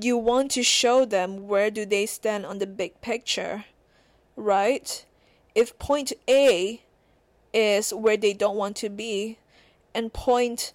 You 0.00 0.16
want 0.16 0.52
to 0.52 0.62
show 0.62 1.04
them 1.04 1.48
where 1.48 1.70
do 1.70 1.84
they 1.84 2.06
stand 2.06 2.46
on 2.46 2.58
the 2.58 2.66
big 2.66 3.00
picture, 3.00 3.64
right? 4.36 5.04
If 5.54 5.78
point 5.78 6.12
A 6.28 6.82
is 7.52 7.92
where 7.92 8.16
they 8.16 8.32
don't 8.32 8.56
want 8.56 8.76
to 8.76 8.88
be 8.88 9.38
and 9.92 10.12
point 10.12 10.72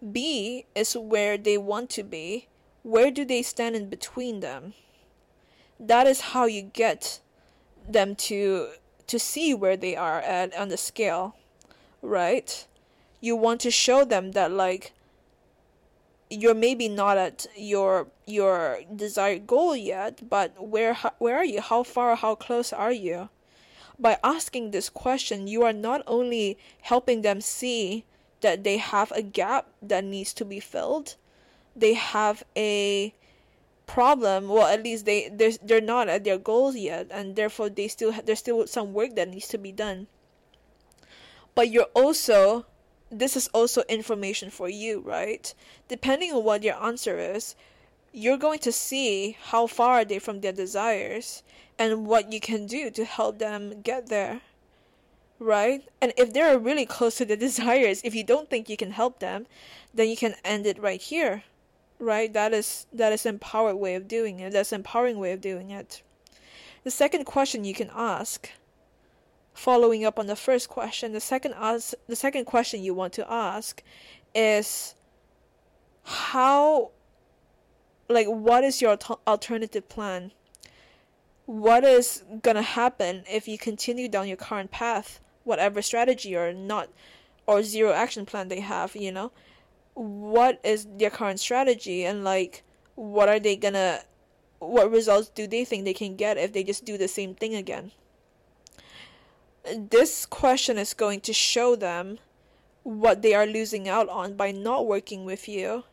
B 0.00 0.64
is 0.74 0.96
where 0.96 1.36
they 1.36 1.58
want 1.58 1.90
to 1.90 2.02
be, 2.02 2.48
where 2.82 3.10
do 3.10 3.24
they 3.24 3.42
stand 3.42 3.76
in 3.76 3.88
between 3.88 4.40
them? 4.40 4.74
That 5.78 6.06
is 6.06 6.20
how 6.32 6.46
you 6.46 6.62
get 6.62 7.20
them 7.88 8.14
to 8.16 8.68
to 9.06 9.18
see 9.18 9.52
where 9.52 9.76
they 9.76 9.96
are 9.96 10.20
at 10.20 10.56
on 10.56 10.68
the 10.68 10.76
scale, 10.76 11.34
right? 12.00 12.66
You 13.20 13.34
want 13.36 13.60
to 13.62 13.70
show 13.70 14.04
them 14.04 14.32
that 14.32 14.52
like 14.52 14.92
you're 16.30 16.54
maybe 16.54 16.88
not 16.88 17.18
at 17.18 17.46
your 17.56 18.06
your 18.24 18.80
desired 18.94 19.46
goal 19.46 19.74
yet, 19.74 20.28
but 20.28 20.54
where 20.64 20.94
where 21.18 21.36
are 21.36 21.44
you? 21.44 21.60
How 21.60 21.82
far? 21.82 22.14
How 22.16 22.34
close 22.34 22.72
are 22.72 22.92
you? 22.92 23.28
By 23.98 24.18
asking 24.24 24.70
this 24.70 24.88
question, 24.88 25.46
you 25.46 25.62
are 25.64 25.74
not 25.74 26.02
only 26.06 26.56
helping 26.80 27.20
them 27.20 27.40
see 27.42 28.04
that 28.40 28.64
they 28.64 28.78
have 28.78 29.12
a 29.12 29.22
gap 29.22 29.68
that 29.82 30.04
needs 30.04 30.32
to 30.34 30.44
be 30.44 30.60
filled, 30.60 31.16
they 31.76 31.94
have 31.94 32.42
a 32.56 33.14
problem. 33.86 34.48
Well 34.48 34.66
at 34.66 34.82
least 34.82 35.04
they 35.04 35.28
they're, 35.28 35.52
they're 35.62 35.80
not 35.80 36.08
at 36.08 36.24
their 36.24 36.38
goals 36.38 36.76
yet 36.76 37.08
and 37.10 37.34
therefore 37.34 37.68
they 37.68 37.88
still 37.88 38.12
there's 38.24 38.38
still 38.38 38.66
some 38.66 38.92
work 38.92 39.16
that 39.16 39.28
needs 39.28 39.48
to 39.48 39.58
be 39.58 39.72
done. 39.72 40.06
But 41.54 41.70
you're 41.70 41.90
also 41.94 42.66
this 43.10 43.36
is 43.36 43.48
also 43.48 43.82
information 43.88 44.50
for 44.50 44.68
you 44.68 45.00
right? 45.00 45.52
Depending 45.88 46.32
on 46.32 46.44
what 46.44 46.62
your 46.62 46.80
answer 46.82 47.18
is 47.18 47.56
you're 48.12 48.38
going 48.38 48.58
to 48.60 48.72
see 48.72 49.36
how 49.40 49.66
far 49.66 50.00
are 50.00 50.04
they 50.04 50.18
from 50.18 50.40
their 50.40 50.52
desires 50.52 51.42
and 51.78 52.06
what 52.06 52.32
you 52.32 52.40
can 52.40 52.66
do 52.66 52.90
to 52.90 53.04
help 53.04 53.38
them 53.38 53.82
get 53.82 54.08
there 54.08 54.40
right? 55.40 55.88
And 56.00 56.12
if 56.16 56.32
they're 56.32 56.58
really 56.58 56.86
close 56.86 57.16
to 57.16 57.24
their 57.24 57.36
desires 57.48 58.00
if 58.04 58.14
you 58.14 58.22
don't 58.22 58.48
think 58.48 58.68
you 58.68 58.76
can 58.76 58.92
help 58.92 59.18
them 59.18 59.46
then 59.92 60.08
you 60.08 60.16
can 60.16 60.36
end 60.44 60.66
it 60.66 60.78
right 60.78 61.00
here 61.00 61.42
right? 62.00 62.32
That 62.32 62.52
is 62.52 62.86
that 62.92 63.12
is 63.12 63.26
an 63.26 63.34
empowered 63.34 63.76
way 63.76 63.94
of 63.94 64.08
doing 64.08 64.40
it. 64.40 64.52
That's 64.52 64.72
an 64.72 64.80
empowering 64.80 65.18
way 65.18 65.32
of 65.32 65.40
doing 65.40 65.70
it. 65.70 66.02
The 66.82 66.90
second 66.90 67.24
question 67.24 67.64
you 67.64 67.74
can 67.74 67.90
ask 67.94 68.50
following 69.52 70.04
up 70.04 70.18
on 70.18 70.26
the 70.26 70.36
first 70.36 70.68
question 70.68 71.12
the 71.12 71.20
second 71.20 71.52
ask 71.54 71.92
the 72.06 72.16
second 72.16 72.46
question 72.46 72.82
you 72.82 72.94
want 72.94 73.12
to 73.12 73.30
ask 73.30 73.82
is 74.34 74.94
how 76.04 76.90
like 78.08 78.26
what 78.26 78.64
is 78.64 78.80
your 78.80 78.98
alternative 79.26 79.88
plan? 79.88 80.32
What 81.46 81.84
is 81.84 82.22
going 82.42 82.56
to 82.56 82.62
happen 82.62 83.24
if 83.30 83.48
you 83.48 83.58
continue 83.58 84.08
down 84.08 84.28
your 84.28 84.36
current 84.36 84.70
path 84.70 85.20
whatever 85.44 85.82
strategy 85.82 86.36
or 86.36 86.52
not 86.52 86.88
or 87.46 87.62
zero 87.62 87.92
action 87.92 88.26
plan 88.26 88.48
they 88.48 88.60
have 88.60 88.94
you 88.94 89.12
know? 89.12 89.32
What 89.94 90.60
is 90.64 90.86
their 90.96 91.10
current 91.10 91.40
strategy? 91.40 92.04
And 92.04 92.24
like 92.24 92.62
what 92.94 93.28
are 93.28 93.40
they 93.40 93.56
gonna 93.56 94.02
what 94.60 94.90
results 94.90 95.30
do 95.30 95.46
they 95.46 95.64
think 95.64 95.84
they 95.84 95.94
can 95.94 96.16
get 96.16 96.36
if 96.36 96.52
they 96.52 96.62
just 96.62 96.84
do 96.84 96.98
the 96.98 97.08
same 97.08 97.34
thing 97.34 97.54
again? 97.54 97.92
This 99.76 100.26
question 100.26 100.78
is 100.78 100.94
going 100.94 101.20
to 101.22 101.32
show 101.32 101.76
them 101.76 102.18
what 102.82 103.22
they 103.22 103.34
are 103.34 103.46
losing 103.46 103.88
out 103.88 104.08
on 104.08 104.34
by 104.34 104.52
not 104.52 104.86
working 104.86 105.24
with 105.24 105.48
you. 105.48 105.84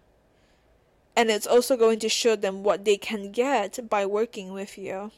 And 1.15 1.29
it's 1.29 1.47
also 1.47 1.75
going 1.75 1.99
to 1.99 2.10
show 2.10 2.36
them 2.36 2.63
what 2.63 2.86
they 2.86 2.97
can 2.97 3.31
get 3.31 3.89
by 3.89 4.05
working 4.05 4.53
with 4.53 4.77
you. 4.77 5.12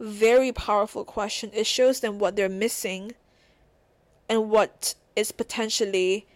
Very 0.00 0.52
powerful 0.52 1.04
question. 1.04 1.50
It 1.54 1.66
shows 1.66 2.00
them 2.00 2.18
what 2.18 2.36
they're 2.36 2.48
missing 2.48 3.12
and 4.28 4.50
what 4.50 4.94
is 5.14 5.32
potentially 5.32 6.26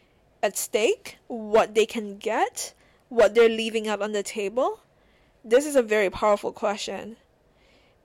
at 0.43 0.57
stake, 0.57 1.19
what 1.27 1.75
they 1.75 1.87
can 1.87 2.19
get, 2.19 2.73
what 3.09 3.35
they're 3.35 3.49
leaving 3.49 3.89
out 3.89 4.01
on 4.01 4.13
the 4.13 4.23
table? 4.23 4.81
This 5.45 5.67
is 5.67 5.77
a 5.77 5.83
very 5.83 6.11
powerful 6.11 6.53
question. 6.53 7.17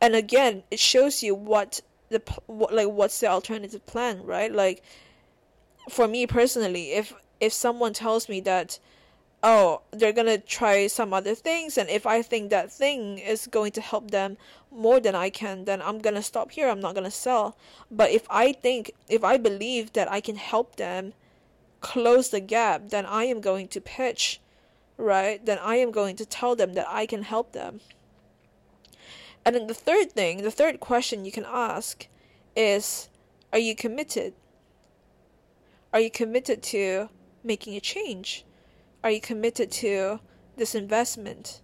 And 0.02 0.16
again, 0.16 0.64
it 0.72 0.80
shows 0.80 1.24
you 1.24 1.34
what 1.36 1.82
the 2.10 2.22
what, 2.48 2.74
like 2.74 2.88
what's 2.88 3.20
the 3.20 3.28
alternative 3.28 3.86
plan, 3.86 4.24
right? 4.24 4.52
Like 4.52 4.84
for 5.90 6.08
me 6.08 6.28
personally, 6.28 6.94
if 6.94 7.14
if 7.40 7.54
someone 7.54 7.94
tells 7.94 8.30
me 8.30 8.40
that 8.42 8.80
oh, 9.48 9.82
they're 9.92 10.12
to 10.26 10.40
try 10.40 10.88
some 10.88 11.14
other 11.14 11.36
things 11.36 11.78
and 11.78 11.88
if 11.88 12.08
I 12.08 12.24
think 12.24 12.50
that 12.50 12.72
thing 12.72 13.20
is 13.20 13.46
going 13.46 13.72
to 13.74 13.82
help 13.82 14.10
them 14.10 14.38
more 14.72 15.00
than 15.00 15.14
I 15.14 15.30
can, 15.30 15.66
then 15.66 15.84
I'm 15.84 16.00
to 16.16 16.24
stop 16.24 16.52
here. 16.52 16.68
I'm 16.68 16.80
not 16.80 16.96
to 17.06 17.12
sell. 17.12 17.56
But 17.92 18.10
if 18.10 18.26
I 18.28 18.54
think 18.54 18.92
if 19.08 19.24
I 19.24 19.38
believe 19.38 19.94
that 19.94 20.12
I 20.12 20.20
can 20.20 20.36
help 20.36 20.78
them 20.78 21.14
close 21.80 22.30
the 22.30 22.40
gap, 22.40 22.90
then 22.90 23.06
I 23.06 23.26
am 23.26 23.40
going 23.40 23.68
to 23.70 23.80
pitch, 23.80 24.42
right? 24.98 25.46
Then 25.46 25.60
I 25.60 25.76
am 25.76 25.92
going 25.92 26.16
to 26.16 26.26
tell 26.26 26.56
them 26.56 26.74
that 26.74 26.88
I 26.90 27.06
can 27.06 27.22
help 27.22 27.52
them. 27.52 27.82
And 29.46 29.56
then 29.56 29.68
the 29.68 29.76
third 29.76 30.12
thing, 30.12 30.42
the 30.42 30.50
third 30.50 30.80
question 30.80 31.24
you 31.24 31.32
can 31.32 31.46
ask 31.48 32.08
is 32.56 33.10
Are 33.54 33.60
you 33.60 33.76
committed? 33.76 34.34
Are 35.94 36.00
you 36.00 36.10
committed 36.10 36.64
to 36.64 37.10
making 37.44 37.76
a 37.76 37.80
change? 37.80 38.44
Are 39.06 39.12
you 39.12 39.22
committed 39.22 39.70
to 39.74 40.20
this 40.58 40.74
investment? 40.74 41.62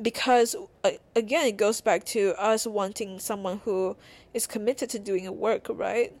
Because 0.00 0.54
uh, 0.84 0.90
again, 1.16 1.46
it 1.46 1.56
goes 1.56 1.80
back 1.80 2.04
to 2.12 2.34
us 2.38 2.66
wanting 2.66 3.18
someone 3.20 3.62
who 3.64 3.96
is 4.34 4.46
committed 4.46 4.90
to 4.90 4.98
doing 4.98 5.26
a 5.26 5.32
work, 5.32 5.68
right? 5.70 6.12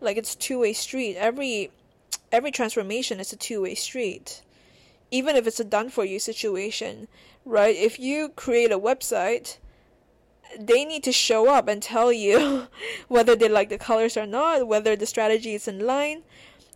Like 0.00 0.16
it's 0.16 0.36
two 0.36 0.60
way 0.60 0.74
street. 0.74 1.16
Every 1.16 1.72
every 2.30 2.52
transformation 2.52 3.18
is 3.18 3.32
a 3.32 3.36
two 3.36 3.62
way 3.62 3.74
street. 3.74 4.42
Even 5.10 5.34
if 5.34 5.44
it's 5.44 5.58
a 5.58 5.64
done 5.64 5.90
for 5.90 6.04
you 6.04 6.20
situation, 6.20 7.08
right? 7.44 7.74
If 7.74 7.98
you 7.98 8.28
create 8.28 8.70
a 8.70 8.78
website, 8.78 9.56
they 10.56 10.84
need 10.84 11.02
to 11.02 11.12
show 11.12 11.50
up 11.50 11.66
and 11.66 11.82
tell 11.82 12.12
you 12.12 12.68
whether 13.08 13.34
they 13.34 13.48
like 13.48 13.70
the 13.70 13.78
colors 13.78 14.16
or 14.16 14.24
not, 14.24 14.68
whether 14.68 14.94
the 14.94 15.04
strategy 15.04 15.54
is 15.54 15.66
in 15.66 15.84
line. 15.84 16.22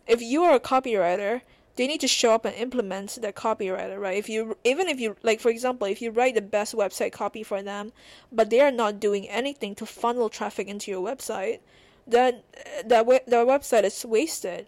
If 0.05 0.21
you 0.21 0.43
are 0.43 0.55
a 0.55 0.59
copywriter, 0.59 1.43
they 1.75 1.87
need 1.87 2.01
to 2.01 2.07
show 2.07 2.33
up 2.33 2.45
and 2.45 2.55
implement 2.55 3.17
that 3.21 3.35
copywriter, 3.35 3.99
right? 3.99 4.17
If 4.17 4.29
you 4.29 4.57
even 4.63 4.87
if 4.87 4.99
you 4.99 5.15
like 5.23 5.39
for 5.39 5.49
example, 5.49 5.87
if 5.87 6.01
you 6.01 6.11
write 6.11 6.35
the 6.35 6.41
best 6.41 6.75
website 6.75 7.11
copy 7.11 7.43
for 7.43 7.61
them, 7.63 7.91
but 8.31 8.49
they 8.49 8.59
are 8.61 8.71
not 8.71 8.99
doing 8.99 9.27
anything 9.29 9.75
to 9.75 9.85
funnel 9.85 10.29
traffic 10.29 10.67
into 10.67 10.91
your 10.91 11.01
website, 11.01 11.59
then 12.05 12.41
eh, 12.53 12.83
that 12.85 13.05
we- 13.05 13.19
the 13.27 13.45
website 13.45 13.83
is 13.83 14.05
wasted 14.05 14.67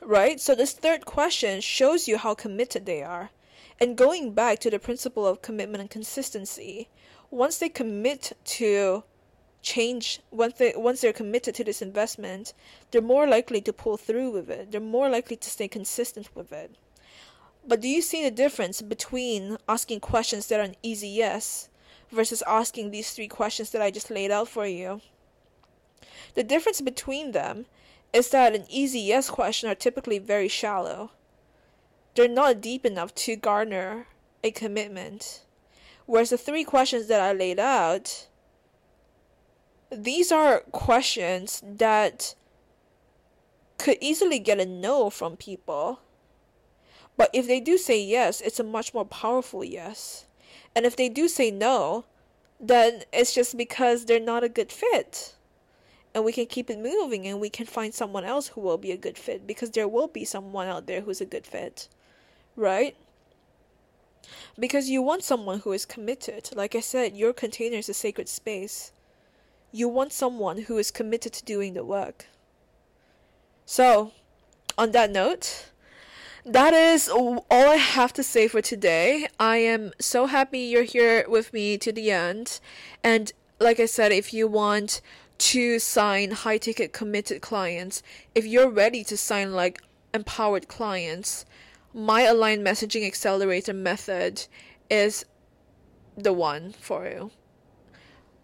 right? 0.00 0.40
So 0.40 0.54
this 0.54 0.72
third 0.72 1.04
question 1.04 1.60
shows 1.60 2.08
you 2.08 2.18
how 2.18 2.34
committed 2.34 2.86
they 2.86 3.02
are. 3.02 3.30
And 3.80 3.96
going 3.96 4.32
back 4.32 4.58
to 4.60 4.70
the 4.70 4.78
principle 4.78 5.26
of 5.26 5.42
commitment 5.42 5.80
and 5.80 5.90
consistency, 5.90 6.88
once 7.30 7.58
they 7.58 7.68
commit 7.68 8.32
to 8.44 9.04
change 9.68 10.20
once 10.30 10.54
they 10.58 10.72
once 10.76 11.00
they're 11.00 11.20
committed 11.20 11.54
to 11.56 11.64
this 11.64 11.82
investment, 11.82 12.54
they're 12.90 13.12
more 13.14 13.26
likely 13.26 13.60
to 13.62 13.72
pull 13.72 13.98
through 13.98 14.30
with 14.30 14.48
it. 14.50 14.70
They're 14.70 14.80
more 14.96 15.10
likely 15.10 15.36
to 15.36 15.50
stay 15.50 15.68
consistent 15.68 16.34
with 16.34 16.52
it. 16.52 16.70
But 17.66 17.82
do 17.82 17.88
you 17.88 18.00
see 18.00 18.22
the 18.22 18.30
difference 18.30 18.80
between 18.80 19.58
asking 19.68 20.00
questions 20.00 20.46
that 20.46 20.60
are 20.60 20.70
an 20.70 20.76
easy 20.82 21.08
yes 21.08 21.68
versus 22.10 22.42
asking 22.46 22.90
these 22.90 23.10
three 23.12 23.28
questions 23.28 23.70
that 23.70 23.82
I 23.82 23.90
just 23.90 24.10
laid 24.10 24.30
out 24.30 24.48
for 24.48 24.66
you? 24.66 25.02
The 26.34 26.42
difference 26.42 26.80
between 26.80 27.32
them 27.32 27.66
is 28.12 28.30
that 28.30 28.54
an 28.54 28.64
easy 28.70 29.00
yes 29.00 29.28
question 29.28 29.68
are 29.68 29.74
typically 29.74 30.18
very 30.18 30.48
shallow. 30.48 31.10
They're 32.14 32.26
not 32.26 32.62
deep 32.62 32.86
enough 32.86 33.14
to 33.26 33.36
garner 33.36 34.06
a 34.42 34.50
commitment. 34.50 35.42
Whereas 36.06 36.30
the 36.30 36.38
three 36.38 36.64
questions 36.64 37.06
that 37.08 37.20
I 37.20 37.32
laid 37.34 37.58
out, 37.58 38.28
these 39.90 40.32
are 40.32 40.60
questions 40.72 41.62
that 41.64 42.34
could 43.78 43.98
easily 44.00 44.38
get 44.38 44.60
a 44.60 44.66
no 44.66 45.10
from 45.10 45.36
people. 45.36 46.00
But 47.16 47.30
if 47.32 47.46
they 47.46 47.60
do 47.60 47.78
say 47.78 48.00
yes, 48.00 48.40
it's 48.40 48.60
a 48.60 48.64
much 48.64 48.94
more 48.94 49.04
powerful 49.04 49.64
yes. 49.64 50.26
And 50.74 50.86
if 50.86 50.96
they 50.96 51.08
do 51.08 51.28
say 51.28 51.50
no, 51.50 52.04
then 52.60 53.02
it's 53.12 53.34
just 53.34 53.56
because 53.56 54.04
they're 54.04 54.20
not 54.20 54.44
a 54.44 54.48
good 54.48 54.70
fit 54.70 55.34
and 56.14 56.24
we 56.24 56.32
can 56.32 56.46
keep 56.46 56.70
it 56.70 56.78
moving 56.78 57.26
and 57.26 57.40
we 57.40 57.50
can 57.50 57.66
find 57.66 57.94
someone 57.94 58.24
else 58.24 58.48
who 58.48 58.60
will 58.60 58.78
be 58.78 58.92
a 58.92 58.96
good 58.96 59.16
fit 59.16 59.46
because 59.46 59.70
there 59.70 59.86
will 59.86 60.08
be 60.08 60.24
someone 60.24 60.66
out 60.66 60.86
there 60.86 61.02
who's 61.02 61.20
a 61.20 61.26
good 61.26 61.46
fit 61.46 61.88
right 62.56 62.96
because 64.58 64.90
you 64.90 65.00
want 65.00 65.22
someone 65.22 65.60
who 65.60 65.72
is 65.72 65.86
committed. 65.86 66.50
Like 66.54 66.74
I 66.74 66.80
said, 66.80 67.16
your 67.16 67.32
container 67.32 67.76
is 67.76 67.88
a 67.88 67.94
sacred 67.94 68.28
space. 68.28 68.92
You 69.70 69.88
want 69.88 70.12
someone 70.12 70.62
who 70.62 70.78
is 70.78 70.90
committed 70.90 71.32
to 71.34 71.44
doing 71.44 71.74
the 71.74 71.84
work. 71.84 72.26
So, 73.66 74.12
on 74.78 74.92
that 74.92 75.10
note, 75.10 75.66
that 76.44 76.72
is 76.72 77.08
all 77.08 77.44
I 77.50 77.76
have 77.76 78.12
to 78.14 78.22
say 78.22 78.48
for 78.48 78.62
today. 78.62 79.28
I 79.38 79.58
am 79.58 79.92
so 80.00 80.26
happy 80.26 80.60
you're 80.60 80.84
here 80.84 81.26
with 81.28 81.52
me 81.52 81.76
to 81.78 81.92
the 81.92 82.10
end. 82.10 82.60
And 83.04 83.32
like 83.60 83.78
I 83.78 83.86
said, 83.86 84.12
if 84.12 84.32
you 84.32 84.48
want 84.48 85.02
to 85.38 85.78
sign 85.78 86.30
high 86.30 86.58
ticket 86.58 86.92
committed 86.92 87.42
clients, 87.42 88.02
if 88.34 88.46
you're 88.46 88.70
ready 88.70 89.04
to 89.04 89.16
sign 89.16 89.52
like 89.52 89.82
empowered 90.14 90.68
clients, 90.68 91.44
my 91.92 92.22
aligned 92.22 92.66
messaging 92.66 93.06
accelerator 93.06 93.74
method 93.74 94.46
is 94.88 95.24
the 96.16 96.32
one 96.32 96.72
for 96.72 97.06
you. 97.06 97.30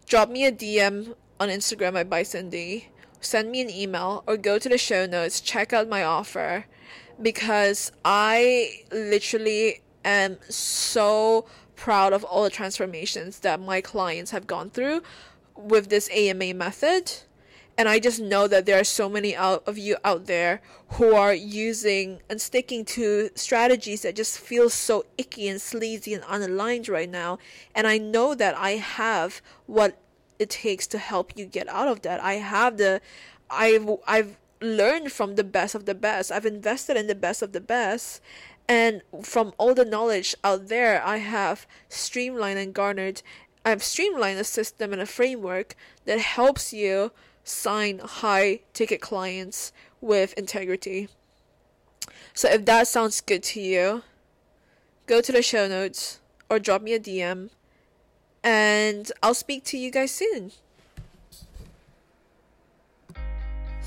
Drop 0.06 0.28
me 0.28 0.44
a 0.44 0.52
DM 0.52 1.14
on 1.40 1.48
Instagram 1.48 1.98
at 1.98 2.10
by 2.10 2.22
Xindi, 2.22 2.84
send 3.20 3.50
me 3.50 3.60
an 3.60 3.70
email, 3.70 4.22
or 4.26 4.36
go 4.36 4.58
to 4.58 4.68
the 4.68 4.78
show 4.78 5.06
notes, 5.06 5.40
check 5.40 5.72
out 5.72 5.88
my 5.88 6.02
offer 6.02 6.66
because 7.20 7.92
I 8.04 8.82
literally 8.92 9.80
am 10.04 10.38
so 10.48 11.46
proud 11.76 12.12
of 12.12 12.24
all 12.24 12.44
the 12.44 12.50
transformations 12.50 13.40
that 13.40 13.60
my 13.60 13.80
clients 13.80 14.30
have 14.30 14.46
gone 14.46 14.70
through 14.70 15.02
with 15.56 15.88
this 15.88 16.08
AMA 16.12 16.54
method. 16.54 17.12
And 17.76 17.88
I 17.88 17.98
just 17.98 18.20
know 18.20 18.46
that 18.46 18.66
there 18.66 18.78
are 18.78 18.84
so 18.84 19.08
many 19.08 19.34
out 19.34 19.64
of 19.66 19.76
you 19.76 19.96
out 20.04 20.26
there 20.26 20.60
who 20.90 21.14
are 21.14 21.34
using 21.34 22.20
and 22.30 22.40
sticking 22.40 22.84
to 22.86 23.30
strategies 23.34 24.02
that 24.02 24.14
just 24.14 24.38
feel 24.38 24.70
so 24.70 25.04
icky 25.18 25.48
and 25.48 25.60
sleazy 25.60 26.14
and 26.14 26.22
unaligned 26.24 26.88
right 26.88 27.10
now. 27.10 27.38
And 27.74 27.86
I 27.86 27.98
know 27.98 28.34
that 28.36 28.56
I 28.56 28.72
have 28.72 29.42
what 29.66 29.98
it 30.38 30.50
takes 30.50 30.86
to 30.88 30.98
help 30.98 31.36
you 31.36 31.46
get 31.46 31.68
out 31.68 31.88
of 31.88 32.02
that. 32.02 32.22
I 32.22 32.34
have 32.34 32.76
the 32.76 33.00
I've 33.50 33.88
I've 34.06 34.36
learned 34.60 35.10
from 35.10 35.34
the 35.34 35.44
best 35.44 35.74
of 35.74 35.84
the 35.84 35.94
best. 35.94 36.30
I've 36.30 36.46
invested 36.46 36.96
in 36.96 37.08
the 37.08 37.14
best 37.14 37.42
of 37.42 37.52
the 37.52 37.60
best. 37.60 38.20
And 38.68 39.02
from 39.22 39.52
all 39.58 39.74
the 39.74 39.84
knowledge 39.84 40.34
out 40.42 40.68
there, 40.68 41.04
I 41.04 41.18
have 41.18 41.66
streamlined 41.88 42.58
and 42.58 42.72
garnered, 42.72 43.20
I've 43.64 43.82
streamlined 43.82 44.38
a 44.38 44.44
system 44.44 44.92
and 44.92 45.02
a 45.02 45.06
framework 45.06 45.74
that 46.04 46.18
helps 46.18 46.72
you 46.72 47.12
sign 47.44 48.00
high 48.00 48.60
ticket 48.72 49.00
clients 49.00 49.72
with 50.00 50.32
integrity. 50.34 51.08
So 52.32 52.48
if 52.48 52.64
that 52.64 52.88
sounds 52.88 53.20
good 53.20 53.42
to 53.44 53.60
you, 53.60 54.02
go 55.06 55.20
to 55.20 55.30
the 55.30 55.42
show 55.42 55.68
notes 55.68 56.20
or 56.50 56.58
drop 56.58 56.82
me 56.82 56.94
a 56.94 57.00
DM 57.00 57.50
and 58.42 59.10
I'll 59.22 59.34
speak 59.34 59.64
to 59.64 59.78
you 59.78 59.90
guys 59.90 60.10
soon. 60.10 60.52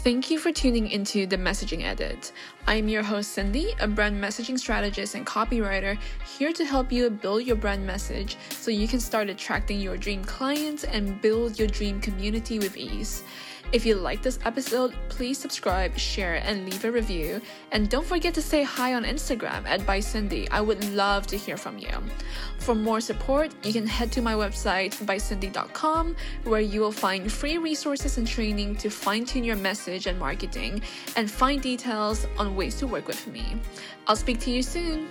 Thank 0.07 0.31
you 0.31 0.39
for 0.39 0.53
tuning 0.53 0.89
into 0.89 1.25
the 1.25 1.35
Messaging 1.35 1.83
Edit. 1.83 2.31
I'm 2.65 2.87
your 2.87 3.03
host, 3.03 3.37
Xindi, 3.37 3.73
a 3.81 3.87
brand 3.89 4.23
messaging 4.23 4.57
strategist 4.57 5.15
and 5.15 5.27
copywriter, 5.27 5.97
here 6.37 6.53
to 6.53 6.63
help 6.63 6.93
you 6.93 7.09
build 7.09 7.43
your 7.43 7.57
brand 7.57 7.85
message 7.85 8.37
so 8.51 8.71
you 8.71 8.87
can 8.87 9.01
start 9.01 9.29
attracting 9.29 9.81
your 9.81 9.97
dream 9.97 10.23
clients 10.23 10.85
and 10.85 11.21
build 11.21 11.59
your 11.59 11.67
dream 11.67 11.99
community 11.99 12.57
with 12.57 12.77
ease. 12.77 13.23
If 13.73 13.85
you 13.85 13.95
like 13.95 14.21
this 14.21 14.39
episode, 14.45 14.93
please 15.09 15.37
subscribe, 15.37 15.97
share, 15.97 16.35
and 16.35 16.65
leave 16.65 16.85
a 16.85 16.91
review. 16.91 17.41
And 17.73 17.89
don't 17.89 18.05
forget 18.05 18.33
to 18.35 18.41
say 18.41 18.63
hi 18.63 18.93
on 18.93 19.03
Instagram 19.03 19.65
at 19.65 19.81
ByXindi. 19.81 20.47
I 20.51 20.61
would 20.61 20.83
love 20.93 21.27
to 21.27 21.37
hear 21.37 21.57
from 21.57 21.77
you. 21.77 21.91
For 22.59 22.73
more 22.73 23.01
support, 23.01 23.53
you 23.65 23.73
can 23.73 23.85
head 23.85 24.11
to 24.13 24.21
my 24.21 24.33
website 24.33 24.93
byxindi.com 25.05 26.15
where 26.45 26.61
you 26.61 26.79
will 26.79 26.93
find 26.93 27.29
free 27.29 27.57
resources 27.57 28.17
and 28.17 28.25
training 28.25 28.77
to 28.77 28.89
fine 28.89 29.25
tune 29.25 29.43
your 29.43 29.57
message 29.57 30.07
and 30.07 30.17
marketing 30.17 30.81
and 31.17 31.29
find 31.29 31.61
details 31.61 32.25
on 32.37 32.55
ways 32.55 32.75
to 32.75 32.87
work 32.87 33.07
with 33.07 33.27
me. 33.27 33.57
I'll 34.07 34.15
speak 34.15 34.39
to 34.41 34.51
you 34.51 34.63
soon. 34.63 35.09